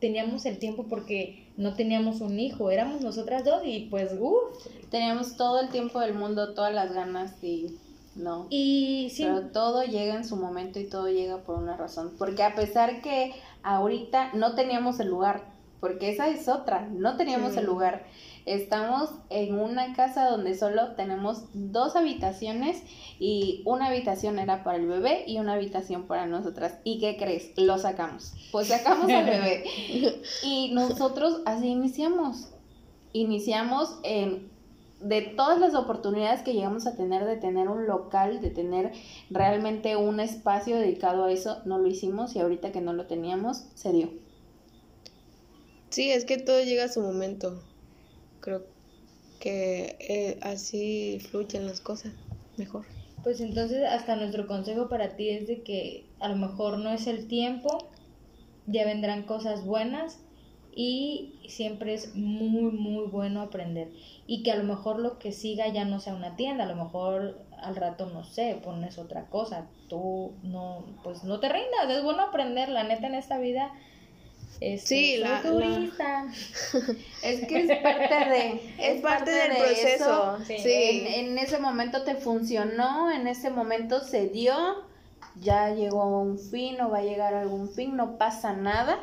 [0.00, 4.66] teníamos el tiempo porque no teníamos un hijo, éramos nosotras dos y pues, uff.
[4.90, 7.78] Teníamos todo el tiempo del mundo, todas las ganas y
[8.14, 8.46] no.
[8.50, 9.24] Y sí.
[9.24, 12.12] Pero todo llega en su momento y todo llega por una razón.
[12.18, 15.44] Porque a pesar que ahorita no teníamos el lugar,
[15.80, 18.04] porque esa es otra, no teníamos el lugar.
[18.44, 22.82] Estamos en una casa donde solo tenemos dos habitaciones
[23.18, 26.78] y una habitación era para el bebé y una habitación para nosotras.
[26.84, 27.52] ¿Y qué crees?
[27.56, 28.32] Lo sacamos.
[28.50, 29.64] Pues sacamos al bebé.
[30.42, 32.48] Y nosotros así iniciamos.
[33.12, 34.50] Iniciamos en
[35.02, 38.92] de todas las oportunidades que llegamos a tener de tener un local, de tener
[39.30, 43.64] realmente un espacio dedicado a eso, no lo hicimos y ahorita que no lo teníamos,
[43.74, 44.10] se dio.
[45.90, 47.60] Sí, es que todo llega a su momento.
[48.42, 48.66] Creo
[49.40, 52.12] que eh, así fluyen las cosas
[52.56, 52.84] mejor.
[53.22, 57.06] Pues entonces hasta nuestro consejo para ti es de que a lo mejor no es
[57.06, 57.90] el tiempo,
[58.66, 60.18] ya vendrán cosas buenas
[60.74, 63.92] y siempre es muy muy bueno aprender
[64.26, 66.76] y que a lo mejor lo que siga ya no sea una tienda, a lo
[66.76, 72.02] mejor al rato no sé, pones otra cosa, tú no pues no te rindas, es
[72.02, 73.72] bueno aprender, la neta en esta vida
[74.60, 75.40] este, sí, la,
[77.24, 80.38] es que es parte de es, parte, del proceso.
[80.46, 81.04] Sí.
[81.06, 84.54] En, ese momento te funcionó, en ese momento se dio,
[85.40, 88.98] ya llegó a un fin o va a llegar a algún fin, no pasa nada.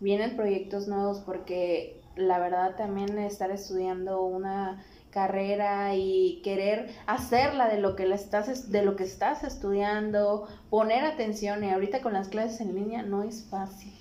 [0.00, 7.80] Vienen proyectos nuevos porque la verdad también estar estudiando una carrera y querer hacerla de
[7.80, 12.28] lo que la estás de lo que estás estudiando, poner atención y ahorita con las
[12.28, 13.92] clases en línea no es fácil.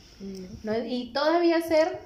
[0.64, 0.86] ¿No?
[0.86, 2.00] Y todavía ser,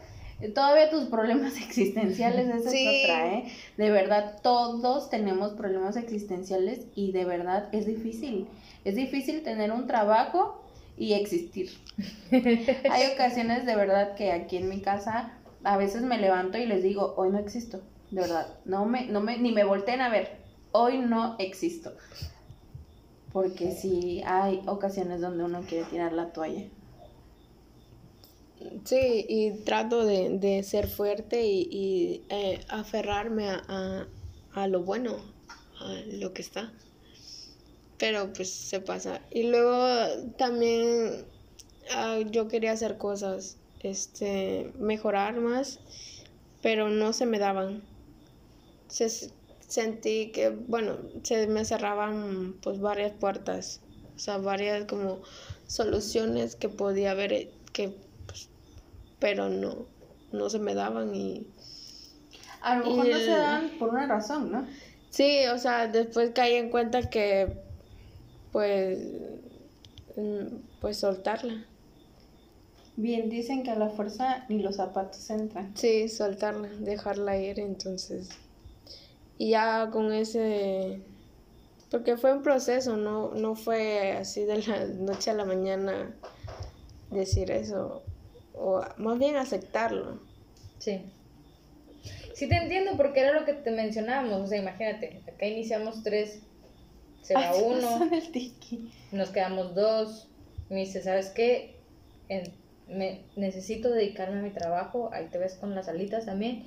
[0.54, 3.52] todavía tus problemas existenciales, esa es otra, ¿eh?
[3.78, 8.48] De verdad, todos tenemos problemas existenciales y de verdad es difícil.
[8.86, 10.64] Es difícil tener un trabajo
[10.98, 11.72] y existir.
[12.32, 15.34] Hay ocasiones de verdad que aquí en mi casa
[15.64, 19.22] a veces me levanto y les digo, hoy no existo, de verdad, no me, no
[19.22, 20.38] me, ni me volteen a ver,
[20.72, 21.94] hoy no existo.
[23.32, 26.66] Porque sí hay ocasiones donde uno quiere tirar la toalla.
[28.86, 35.18] Sí, y trato de, ser fuerte y, eh, aferrarme a, lo bueno,
[35.80, 36.72] a lo que está.
[37.98, 39.22] Pero pues se pasa.
[39.32, 39.78] Y luego
[40.38, 41.26] también
[41.92, 45.80] ah, yo quería hacer cosas, este, mejorar más,
[46.62, 47.84] pero no se me daban.
[49.68, 53.82] sentí que, bueno, se me cerraban pues varias puertas,
[54.16, 55.22] o sea, varias como
[55.68, 57.96] soluciones que podía haber, que
[59.24, 59.86] pero no,
[60.34, 61.48] no se me daban y...
[62.60, 64.68] A lo mejor no se dan por una razón, ¿no?
[65.12, 67.58] Sí, o sea, después caí en cuenta que,
[68.52, 69.00] pues,
[70.18, 71.66] mm, pues soltarla.
[72.98, 75.72] Bien, dicen que a la fuerza ni los zapatos entran.
[75.78, 78.28] Sí, soltarla, dejarla ir, entonces.
[79.38, 81.00] Y ya con ese...
[81.90, 86.14] Porque fue un proceso, no, no fue así de la noche a la mañana
[87.10, 88.04] decir eso
[88.54, 90.20] o más bien aceptarlo.
[90.80, 91.02] Sí.
[92.34, 96.40] Sí te entiendo porque era lo que te mencionábamos, o sea, imagínate, acá iniciamos tres,
[97.22, 98.10] se va uno,
[99.12, 100.28] nos quedamos dos,
[100.70, 101.76] me dice, ¿sabes qué?
[102.88, 106.66] me, necesito dedicarme a mi trabajo, ahí te ves con las alitas también,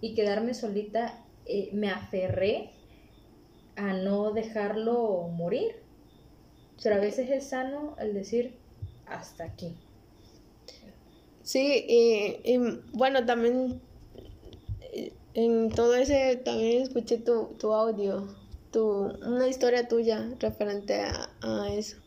[0.00, 2.70] y quedarme solita, eh, me aferré
[3.76, 5.76] a no dejarlo morir.
[6.82, 8.58] Pero a veces es sano el decir,
[9.06, 9.74] hasta aquí.
[11.46, 12.58] Sí, y,
[12.92, 13.80] bueno, también
[14.80, 18.26] eh, en todo ese también escuché tu, tu audio,
[18.72, 18.82] tu,
[19.24, 21.98] una historia tuya referente a, eso,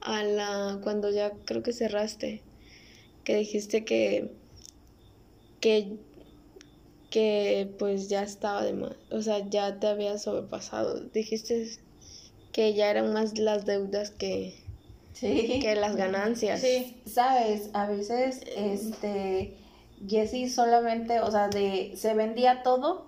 [0.00, 2.42] a la cuando ya creo que cerraste,
[3.22, 4.32] que dijiste que
[5.60, 5.96] que
[7.10, 10.98] que pues ya estaba de más, o sea, ya te había sobrepasado.
[11.10, 11.78] Dijiste
[12.52, 14.64] que ya eran más las deudas que
[15.18, 16.60] que las ganancias.
[16.60, 19.56] Sí, sabes, a veces este
[20.06, 23.06] Jessie solamente, o sea, de se vendía todo,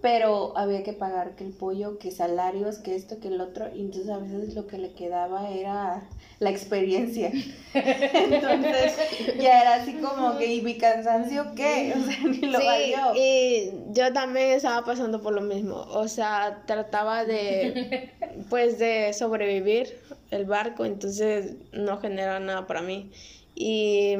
[0.00, 3.80] pero había que pagar que el pollo, que salarios, que esto, que el otro, y
[3.80, 6.02] entonces a veces lo que le quedaba era
[6.38, 7.32] la experiencia.
[7.74, 8.96] entonces
[9.40, 11.94] ya era así como que, ¿y mi cansancio qué?
[11.96, 16.62] O sea, ni lo sí, Y yo también estaba pasando por lo mismo, o sea,
[16.66, 18.10] trataba de,
[18.50, 19.98] pues, de sobrevivir
[20.30, 23.10] el barco, entonces no genera nada para mí.
[23.54, 24.14] Y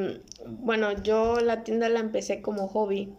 [0.45, 3.13] bueno, yo la tienda la empecé como hobby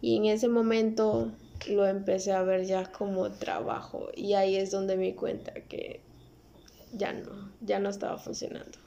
[0.00, 1.32] y en ese momento
[1.68, 6.00] lo empecé a ver ya como trabajo y ahí es donde me di cuenta que
[6.92, 8.78] ya no, ya no estaba funcionando.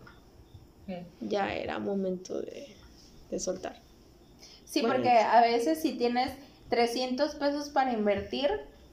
[1.19, 2.67] Ya era momento de,
[3.29, 3.81] de soltar.
[4.63, 6.31] Sí, porque a veces si tienes
[6.69, 8.49] 300 pesos para invertir,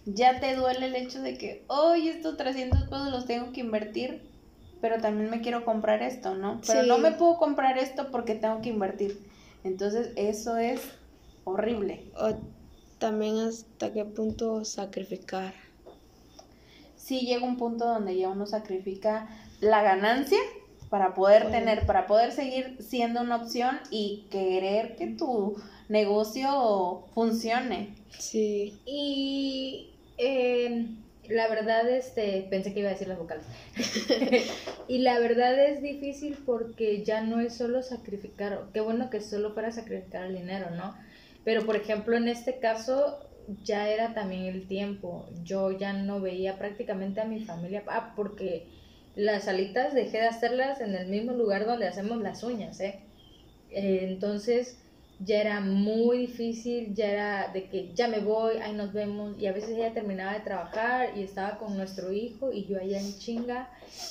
[0.06, 4.22] ya te duele el hecho de que, hoy estos 300 pesos los tengo que invertir,
[4.84, 6.60] pero también me quiero comprar esto, ¿no?
[6.66, 9.18] Pero no me puedo comprar esto porque tengo que invertir.
[9.64, 10.78] Entonces, eso es
[11.44, 12.04] horrible.
[12.18, 12.34] O
[12.98, 15.54] también hasta qué punto sacrificar.
[16.98, 19.26] Sí, llega un punto donde ya uno sacrifica
[19.62, 20.40] la ganancia
[20.90, 25.56] para poder tener, para poder seguir siendo una opción y querer que tu
[25.88, 27.94] negocio funcione.
[28.18, 28.78] Sí.
[28.84, 30.88] Y eh,
[31.28, 33.44] la verdad, este, pensé que iba a decir las vocales.
[34.88, 39.52] y la verdad es difícil porque ya no es solo sacrificar, qué bueno que solo
[39.52, 40.94] fuera sacrificar el dinero, ¿no?
[41.44, 43.18] Pero por ejemplo, en este caso
[43.62, 45.28] ya era también el tiempo.
[45.44, 48.66] Yo ya no veía prácticamente a mi familia, ah, porque
[49.14, 53.00] las alitas dejé de hacerlas en el mismo lugar donde hacemos las uñas, ¿eh?
[53.70, 54.83] eh entonces
[55.20, 59.46] ya era muy difícil, ya era de que ya me voy, ahí nos vemos, y
[59.46, 63.18] a veces ella terminaba de trabajar y estaba con nuestro hijo y yo allá en
[63.18, 63.70] chinga,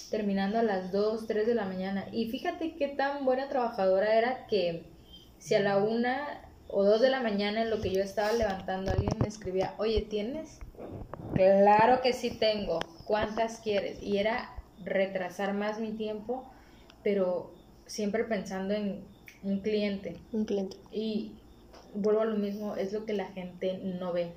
[0.10, 2.06] terminando a las 2, 3 de la mañana.
[2.12, 4.86] Y fíjate qué tan buena trabajadora era que
[5.38, 8.92] si a la una o 2 de la mañana en lo que yo estaba levantando
[8.92, 10.60] alguien me escribía, oye, ¿tienes?
[11.36, 14.02] Claro que sí tengo, ¿cuántas quieres?
[14.02, 14.50] Y era
[14.84, 16.46] retrasar más mi tiempo,
[17.04, 17.54] pero
[17.86, 19.13] siempre pensando en
[19.44, 20.18] un cliente.
[20.32, 20.78] Un cliente.
[20.92, 21.34] Y
[21.94, 24.32] vuelvo a lo mismo, es lo que la gente no ve.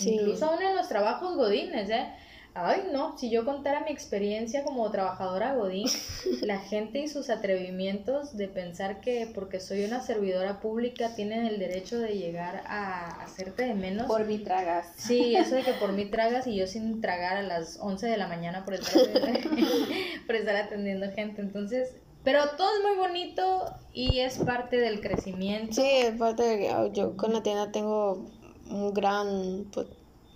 [0.00, 2.08] Incluso aún en los trabajos godines, ¿eh?
[2.56, 5.88] Ay, no, si yo contara mi experiencia como trabajadora godín,
[6.42, 11.58] la gente y sus atrevimientos de pensar que porque soy una servidora pública tienen el
[11.58, 14.06] derecho de llegar a hacerte de menos.
[14.06, 14.86] Por mi tragas.
[14.96, 18.16] Sí, eso de que por mí tragas y yo sin tragar a las 11 de
[18.16, 19.02] la mañana por estar,
[20.26, 21.42] por estar atendiendo gente.
[21.42, 25.74] Entonces, pero todo es muy bonito y es parte del crecimiento.
[25.74, 28.26] Sí, es parte de que yo con la tienda tengo
[28.70, 29.86] un gran, pues,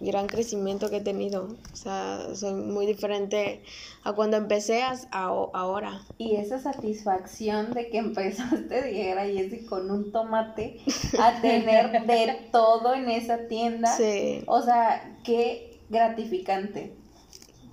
[0.00, 1.48] gran crecimiento que he tenido.
[1.72, 3.62] O sea, soy muy diferente
[4.04, 6.02] a cuando empecé a, ahora.
[6.18, 10.80] Y esa satisfacción de que empezaste, dijera Jessy, con un tomate
[11.18, 13.96] a tener de todo en esa tienda.
[13.96, 14.44] Sí.
[14.46, 16.92] O sea, qué gratificante.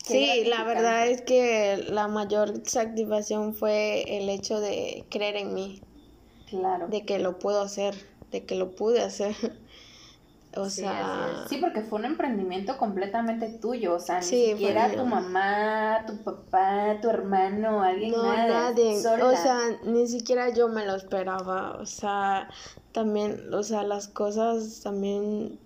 [0.06, 5.82] Sí, la verdad es que la mayor satisfacción fue el hecho de creer en mí.
[6.50, 6.88] Claro.
[6.88, 7.96] De que lo puedo hacer,
[8.32, 9.36] de que lo pude hacer.
[10.58, 16.06] O sea, sí, porque fue un emprendimiento completamente tuyo, o sea, ni siquiera tu mamá,
[16.08, 18.98] tu papá, tu hermano, alguien no, nadie.
[18.98, 22.48] O sea, ni siquiera yo me lo esperaba, o sea,
[22.94, 25.60] también, o sea, las cosas también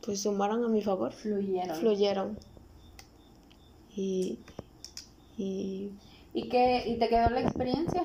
[0.00, 1.12] pues sumaron a mi favor.
[1.12, 1.76] Fluyeron.
[1.76, 2.38] Fluyeron.
[3.94, 4.38] Y,
[5.36, 5.90] y...
[6.32, 8.04] ¿Y, qué, ¿Y te quedó la experiencia?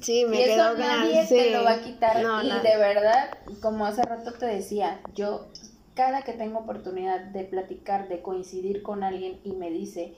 [0.00, 2.16] Sí, me y eso nadie te lo va a quitar.
[2.20, 5.46] y de verdad, como hace rato te decía, yo
[5.94, 10.14] cada que tengo oportunidad de platicar, de coincidir con alguien y me dice,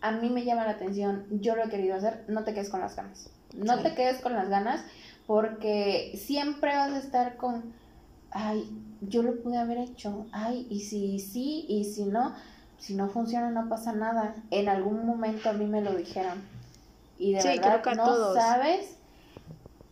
[0.00, 2.80] a mí me llama la atención, yo lo he querido hacer, no te quedes con
[2.80, 3.30] las ganas.
[3.54, 4.82] No te quedes con las ganas
[5.26, 7.74] porque siempre vas a estar con,
[8.30, 8.68] ay,
[9.02, 12.34] yo lo pude haber hecho, ay, y si sí, y si no,
[12.82, 14.34] si no funciona no pasa nada.
[14.50, 16.42] En algún momento a mí me lo dijeron.
[17.16, 18.96] Y de verdad no sabes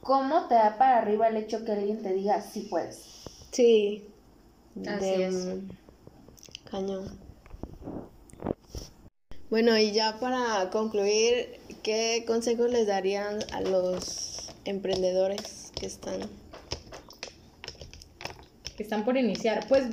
[0.00, 3.22] cómo te da para arriba el hecho que alguien te diga sí puedes.
[3.52, 4.08] Sí.
[4.86, 5.46] Así es.
[6.68, 7.16] Cañón.
[9.50, 16.20] Bueno, y ya para concluir, ¿qué consejos les darían a los emprendedores que están
[18.76, 19.66] que están por iniciar?
[19.68, 19.84] Pues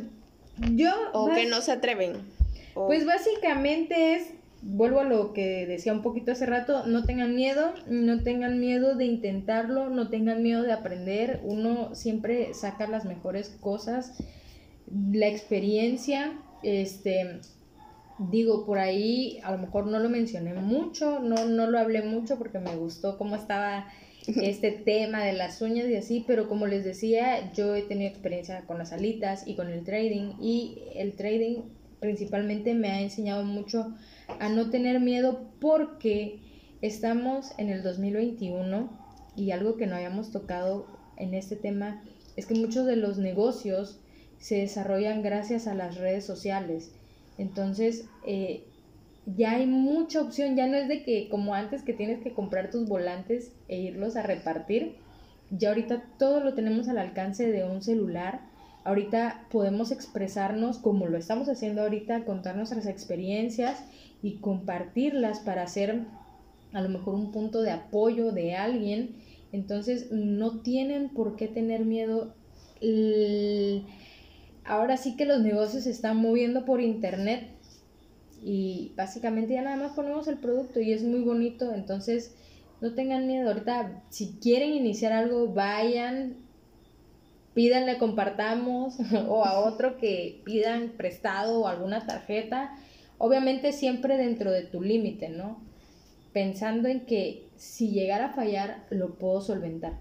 [0.58, 2.37] yo o que no se atreven.
[2.86, 7.74] Pues básicamente es, vuelvo a lo que decía un poquito hace rato, no tengan miedo,
[7.88, 13.50] no tengan miedo de intentarlo, no tengan miedo de aprender, uno siempre saca las mejores
[13.50, 14.14] cosas,
[15.12, 16.34] la experiencia,
[16.64, 17.40] este,
[18.20, 22.38] digo, por ahí a lo mejor no lo mencioné mucho, no, no lo hablé mucho
[22.38, 23.88] porque me gustó cómo estaba
[24.28, 28.62] este tema de las uñas y así, pero como les decía, yo he tenido experiencia
[28.66, 31.64] con las alitas y con el trading y el trading
[32.00, 33.94] principalmente me ha enseñado mucho
[34.40, 36.40] a no tener miedo porque
[36.82, 38.90] estamos en el 2021
[39.36, 40.88] y algo que no habíamos tocado
[41.18, 42.04] en este tema
[42.36, 44.00] es que muchos de los negocios
[44.40, 46.92] se desarrollan gracias a las redes sociales.
[47.38, 48.64] Entonces, eh,
[49.26, 52.70] ya hay mucha opción, ya no es de que como antes que tienes que comprar
[52.70, 54.96] tus volantes e irlos a repartir,
[55.50, 58.42] ya ahorita todo lo tenemos al alcance de un celular.
[58.88, 63.84] Ahorita podemos expresarnos como lo estamos haciendo ahorita, contar nuestras experiencias
[64.22, 66.06] y compartirlas para hacer
[66.72, 69.18] a lo mejor un punto de apoyo de alguien.
[69.52, 72.34] Entonces no tienen por qué tener miedo.
[74.64, 77.50] Ahora sí que los negocios se están moviendo por internet
[78.42, 81.74] y básicamente ya nada más ponemos el producto y es muy bonito.
[81.74, 82.38] Entonces
[82.80, 83.50] no tengan miedo.
[83.50, 86.47] Ahorita si quieren iniciar algo, vayan,
[87.58, 88.98] pídanle, compartamos
[89.28, 92.78] o a otro que pidan prestado o alguna tarjeta.
[93.18, 95.66] Obviamente siempre dentro de tu límite, ¿no?
[96.38, 99.94] pensando en que si llegara a fallar lo puedo solventar,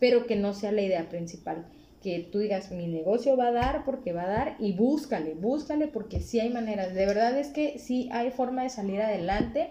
[0.00, 1.66] pero que no sea la idea principal.
[2.02, 5.86] Que tú digas, mi negocio va a dar porque va a dar y búscale, búscale
[5.86, 6.94] porque sí hay maneras.
[6.94, 9.70] De verdad es que sí hay forma de salir adelante.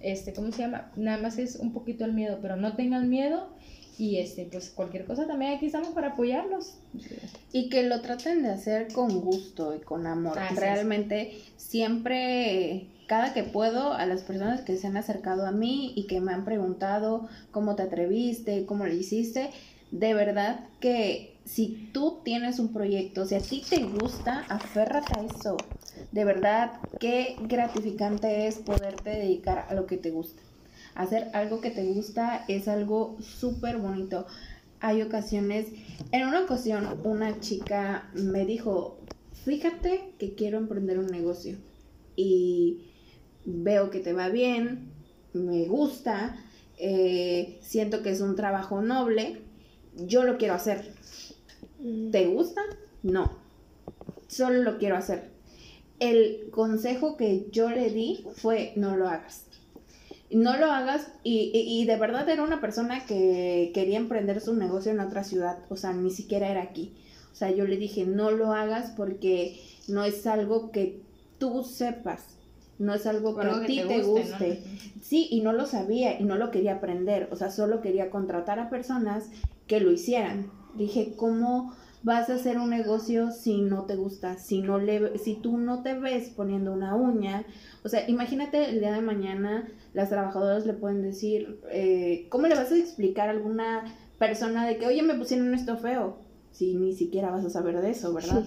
[0.00, 0.90] Este, ¿cómo se llama?
[0.96, 3.50] Nada más es un poquito el miedo, pero no tengan miedo
[4.00, 6.72] y este, pues cualquier cosa también aquí estamos para apoyarlos.
[7.52, 10.38] Y que lo traten de hacer con gusto y con amor.
[10.56, 16.06] Realmente siempre, cada que puedo, a las personas que se han acercado a mí y
[16.06, 19.50] que me han preguntado cómo te atreviste, cómo lo hiciste,
[19.90, 25.24] de verdad que si tú tienes un proyecto, si a ti te gusta, aférrate a
[25.24, 25.58] eso.
[26.10, 30.40] De verdad, qué gratificante es poderte dedicar a lo que te gusta
[30.94, 34.26] hacer algo que te gusta es algo súper bonito.
[34.80, 35.66] Hay ocasiones,
[36.10, 38.98] en una ocasión una chica me dijo,
[39.44, 41.58] fíjate que quiero emprender un negocio
[42.16, 42.86] y
[43.44, 44.90] veo que te va bien,
[45.32, 46.36] me gusta,
[46.78, 49.42] eh, siento que es un trabajo noble,
[49.96, 50.94] yo lo quiero hacer.
[51.78, 52.10] Mm.
[52.10, 52.62] ¿Te gusta?
[53.02, 53.38] No,
[54.28, 55.30] solo lo quiero hacer.
[55.98, 59.49] El consejo que yo le di fue no lo hagas
[60.30, 64.92] no lo hagas y, y, de verdad era una persona que quería emprender su negocio
[64.92, 66.94] en otra ciudad, o sea, ni siquiera era aquí.
[67.32, 71.00] O sea, yo le dije, no lo hagas porque no es algo que
[71.38, 72.36] tú sepas,
[72.78, 74.62] no es algo que a ti te guste.
[75.02, 78.58] Sí, y no lo sabía y no lo quería aprender, o sea, solo quería contratar
[78.58, 79.30] a personas
[79.66, 80.50] que lo hicieran.
[80.74, 85.34] Dije, ¿cómo vas a hacer un negocio si no te gusta, si no le si
[85.36, 87.44] tú no te ves poniendo una uña,
[87.84, 92.54] o sea, imagínate el día de mañana las trabajadoras le pueden decir, eh, ¿cómo le
[92.54, 93.84] vas a explicar a alguna
[94.18, 96.18] persona de que, oye, me pusieron esto feo?
[96.52, 98.44] Si ni siquiera vas a saber de eso, ¿verdad?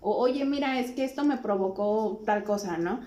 [0.00, 3.00] O, oye, mira, es que esto me provocó tal cosa, ¿no?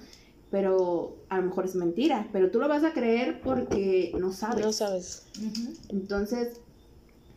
[0.50, 4.66] Pero a lo mejor es mentira, pero tú lo vas a creer porque no sabes.
[4.66, 5.28] No sabes.
[5.90, 6.60] Entonces,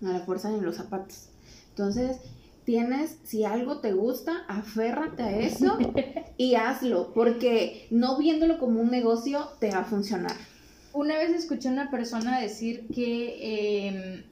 [0.02, 1.28] a la fuerza en los zapatos.
[1.68, 2.18] Entonces,
[2.64, 5.78] tienes, si algo te gusta, aférrate a eso
[6.36, 10.36] y hazlo, porque no viéndolo como un negocio te va a funcionar.
[10.92, 14.22] Una vez escuché a una persona decir que em,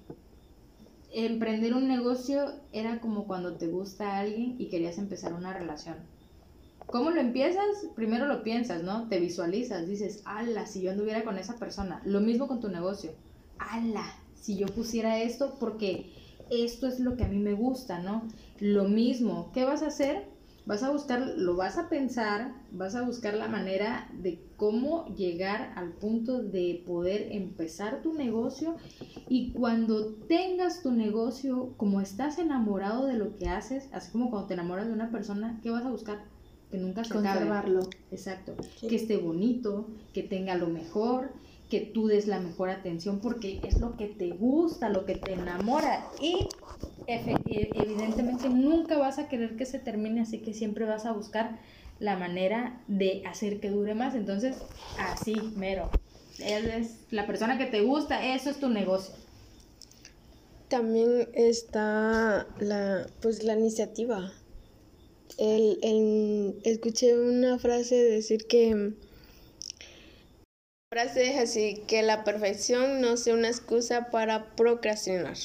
[1.12, 5.96] emprender un negocio era como cuando te gusta a alguien y querías empezar una relación.
[6.86, 7.64] ¿Cómo lo empiezas?
[7.94, 9.08] Primero lo piensas, ¿no?
[9.08, 12.02] Te visualizas, dices, ala, si yo anduviera con esa persona.
[12.04, 13.12] Lo mismo con tu negocio.
[13.58, 14.04] Ala,
[14.34, 16.12] si yo pusiera esto, porque
[16.50, 18.28] esto es lo que a mí me gusta, ¿no?
[18.58, 20.28] Lo mismo, ¿qué vas a hacer?
[20.66, 25.72] Vas a buscar, lo vas a pensar, vas a buscar la manera de cómo llegar
[25.74, 28.76] al punto de poder empezar tu negocio
[29.28, 34.48] y cuando tengas tu negocio, como estás enamorado de lo que haces, así como cuando
[34.48, 36.24] te enamoras de una persona, ¿qué vas a buscar?
[36.70, 37.80] Que nunca se Conservarlo.
[38.12, 38.54] Exacto.
[38.80, 41.32] Que esté bonito, que tenga lo mejor,
[41.70, 45.32] que tú des la mejor atención porque es lo que te gusta, lo que te
[45.32, 46.48] enamora y
[47.06, 51.58] evidentemente nunca vas a querer que se termine, así que siempre vas a buscar
[51.98, 54.14] la manera de hacer que dure más.
[54.14, 54.56] Entonces,
[54.98, 55.90] así, mero.
[56.38, 59.14] Él es la persona que te gusta, eso es tu negocio.
[60.68, 64.32] También está la, pues, la iniciativa.
[65.36, 68.94] El, escuché una frase decir que
[70.90, 75.36] frase es así, que la perfección no sea una excusa para procrastinar.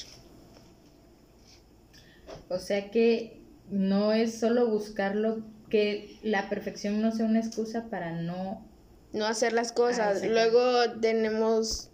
[2.48, 3.40] O sea que
[3.70, 8.66] no es solo buscarlo, que la perfección no sea una excusa para no...
[9.12, 10.20] No hacer las cosas.
[10.20, 11.90] Ah, Luego tenemos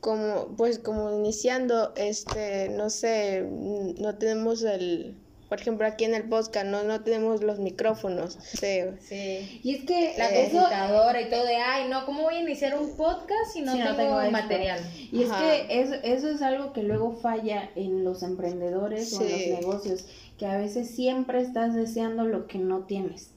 [0.00, 5.14] como, pues como iniciando, este, no sé, no tenemos el
[5.54, 8.36] por ejemplo, aquí en el podcast no, no tenemos los micrófonos.
[8.42, 8.80] Sí.
[8.98, 9.60] sí.
[9.62, 12.96] Y es que la computadora y todo de, ay, no, ¿cómo voy a iniciar un
[12.96, 14.80] podcast si no, tengo, material?
[15.12, 19.30] Y es que eso, eso es algo que luego falla en los emprendedores o en
[19.30, 20.06] los negocios,
[20.38, 23.30] que a veces siempre estás deseando lo que no tienes.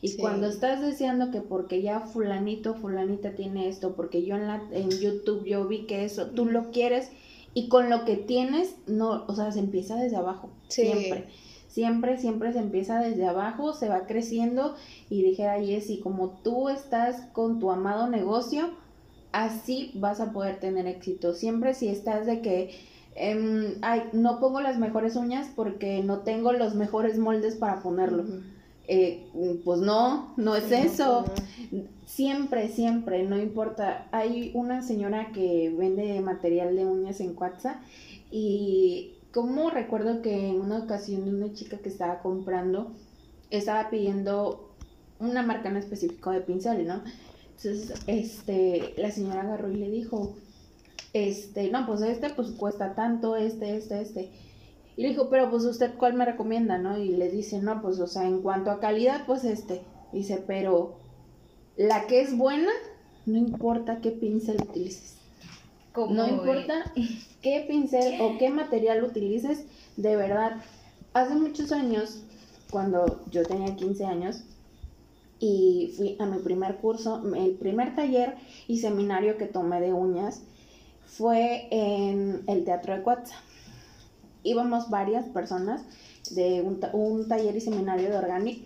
[0.00, 0.18] Y Sí.
[0.18, 4.90] cuando estás deseando que porque ya fulanito, fulanita tiene esto, porque yo en, la, en
[4.90, 7.10] YouTube yo vi que eso, tú lo quieres
[7.52, 10.82] y con lo que tienes, no, o sea, se empieza desde abajo, Sí.
[10.82, 11.24] siempre.
[11.74, 14.76] Siempre, siempre se empieza desde abajo, se va creciendo
[15.10, 18.70] y dijera Jessy, como tú estás con tu amado negocio,
[19.32, 21.34] así vas a poder tener éxito.
[21.34, 22.78] Siempre si estás de que,
[23.16, 28.24] em, ay, no pongo las mejores uñas porque no tengo los mejores moldes para ponerlo.
[28.86, 29.26] Eh,
[29.64, 31.24] pues no, no es eso.
[32.06, 34.06] Siempre, siempre, no importa.
[34.12, 37.80] Hay una señora que vende material de uñas en Cuatza
[38.30, 42.92] y como recuerdo que en una ocasión una chica que estaba comprando
[43.50, 44.70] estaba pidiendo
[45.18, 47.02] una marca en específico de pincel, ¿no?
[47.56, 50.36] Entonces, este, la señora agarró y le dijo,
[51.12, 54.30] este, no, pues este pues cuesta tanto, este, este, este.
[54.96, 56.96] Y le dijo, pero pues usted cuál me recomienda, ¿no?
[56.96, 59.82] Y le dice, no, pues o sea, en cuanto a calidad, pues este.
[60.12, 60.94] Dice, pero
[61.76, 62.70] la que es buena,
[63.26, 65.13] no importa qué pincel utilices.
[65.94, 66.92] Como, No importa
[67.40, 69.64] qué pincel o qué material utilices,
[69.96, 70.56] de verdad.
[71.12, 72.24] Hace muchos años,
[72.68, 74.42] cuando yo tenía 15 años,
[75.38, 78.34] y fui a mi primer curso, el primer taller
[78.66, 80.42] y seminario que tomé de uñas
[81.06, 83.36] fue en el Teatro de Cuatza.
[84.42, 85.82] Íbamos varias personas
[86.30, 88.62] de un, un taller y seminario de Organic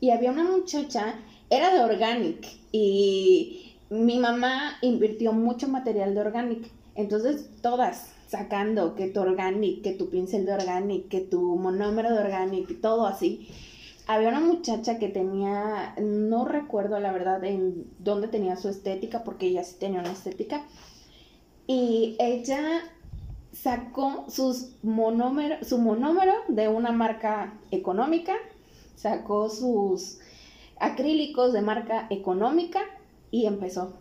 [0.00, 1.14] y había una muchacha,
[1.50, 6.70] era de Organic y mi mamá invirtió mucho material de Organic.
[6.94, 12.18] Entonces todas sacando que tu Organic, que tu pincel de Organic, que tu monómero de
[12.18, 13.48] Organic, todo así.
[14.06, 19.46] Había una muchacha que tenía, no recuerdo la verdad en dónde tenía su estética, porque
[19.46, 20.64] ella sí tenía una estética.
[21.66, 22.82] Y ella
[23.52, 28.34] sacó sus monómero, su monómero de una marca económica,
[28.96, 30.18] sacó sus
[30.78, 32.80] acrílicos de marca económica
[33.34, 33.92] y empezó.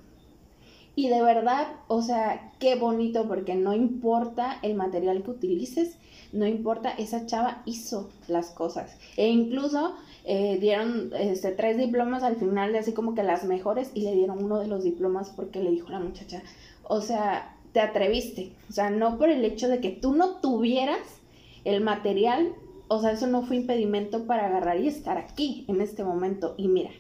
[0.96, 5.98] Y de verdad, o sea, qué bonito porque no importa el material que utilices,
[6.32, 8.96] no importa, esa chava hizo las cosas.
[9.18, 13.90] E incluso eh, dieron este, tres diplomas al final de así como que las mejores
[13.96, 16.44] y le dieron uno de los diplomas porque le dijo la muchacha,
[16.84, 21.22] o sea, te atreviste, o sea, no por el hecho de que tú no tuvieras
[21.66, 22.54] el material,
[22.88, 26.68] o sea, eso no fue impedimento para agarrar y estar aquí en este momento y
[26.68, 26.92] mira,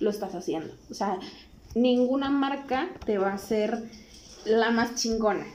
[0.00, 1.18] lo estás haciendo, o sea,
[1.74, 3.82] ninguna marca te va a hacer
[4.44, 5.46] la más chingona.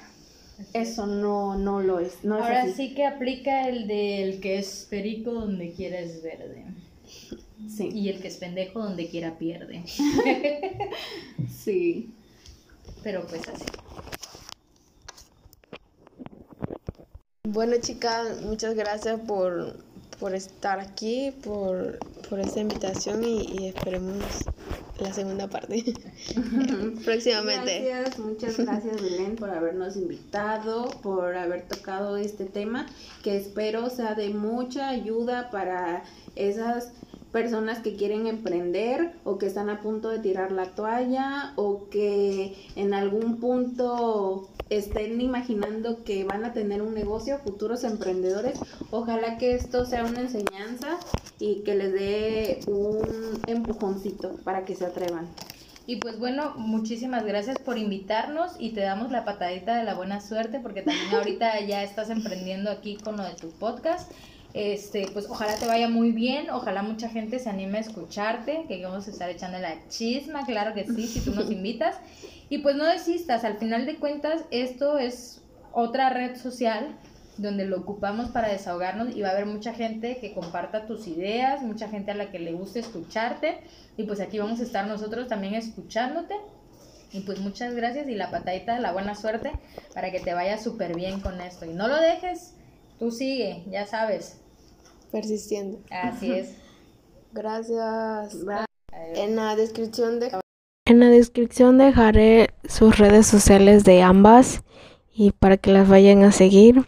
[0.74, 2.24] Eso no, no lo es.
[2.24, 2.74] No es Ahora así.
[2.74, 6.66] sí que aplica el del que es perico donde quiera es verde.
[7.70, 7.90] Sí.
[7.94, 9.84] Y el que es pendejo donde quiera pierde.
[11.50, 12.14] Sí.
[13.04, 13.66] Pero pues así.
[17.44, 19.78] Bueno, chicas, muchas gracias por,
[20.20, 24.24] por estar aquí, por, por esta invitación y, y esperemos
[25.00, 25.84] la segunda parte
[27.06, 27.86] próximamente.
[27.86, 32.86] Gracias, muchas gracias Belén por habernos invitado, por haber tocado este tema
[33.24, 36.04] que espero sea de mucha ayuda para
[36.36, 36.92] esas
[37.32, 42.56] personas que quieren emprender o que están a punto de tirar la toalla o que
[42.76, 48.60] en algún punto estén imaginando que van a tener un negocio, futuros emprendedores.
[48.92, 51.00] Ojalá que esto sea una enseñanza
[51.40, 55.28] y que les dé un empujoncito para que se atrevan.
[55.90, 60.22] Y pues bueno, muchísimas gracias por invitarnos y te damos la patadita de la buena
[60.22, 64.12] suerte porque también ahorita ya estás emprendiendo aquí con lo de tu podcast.
[64.54, 68.84] Este, pues ojalá te vaya muy bien, ojalá mucha gente se anime a escucharte, que
[68.84, 71.96] vamos a estar echando la chisma, claro que sí, si tú nos invitas.
[72.50, 76.98] Y pues no desistas, al final de cuentas esto es otra red social
[77.38, 81.62] donde lo ocupamos para desahogarnos y va a haber mucha gente que comparta tus ideas,
[81.62, 83.62] mucha gente a la que le guste escucharte
[83.98, 86.36] y pues aquí vamos a estar nosotros también escuchándote.
[87.12, 89.52] Y pues muchas gracias y la patadita de la buena suerte
[89.96, 91.66] para que te vaya súper bien con esto.
[91.66, 92.54] Y no lo dejes,
[93.00, 94.40] tú sigue, ya sabes.
[95.12, 95.80] Persistiendo.
[95.90, 96.56] Así es.
[97.32, 98.46] Gracias.
[98.46, 98.66] Bye.
[99.16, 100.30] En la descripción de
[100.90, 104.64] en la descripción dejaré sus redes sociales de ambas
[105.14, 106.88] y para que las vayan a seguir.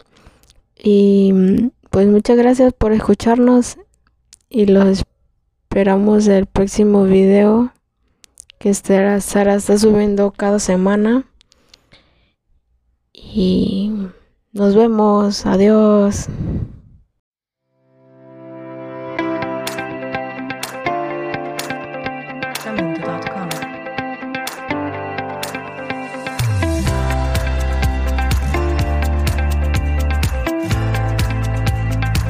[0.76, 3.78] Y pues muchas gracias por escucharnos
[4.50, 5.04] y los
[5.64, 7.74] esperamos el próximo video
[8.58, 9.18] que Sara
[9.56, 11.26] está subiendo cada semana.
[13.14, 14.08] Y
[14.52, 15.46] nos vemos.
[15.46, 16.28] Adiós.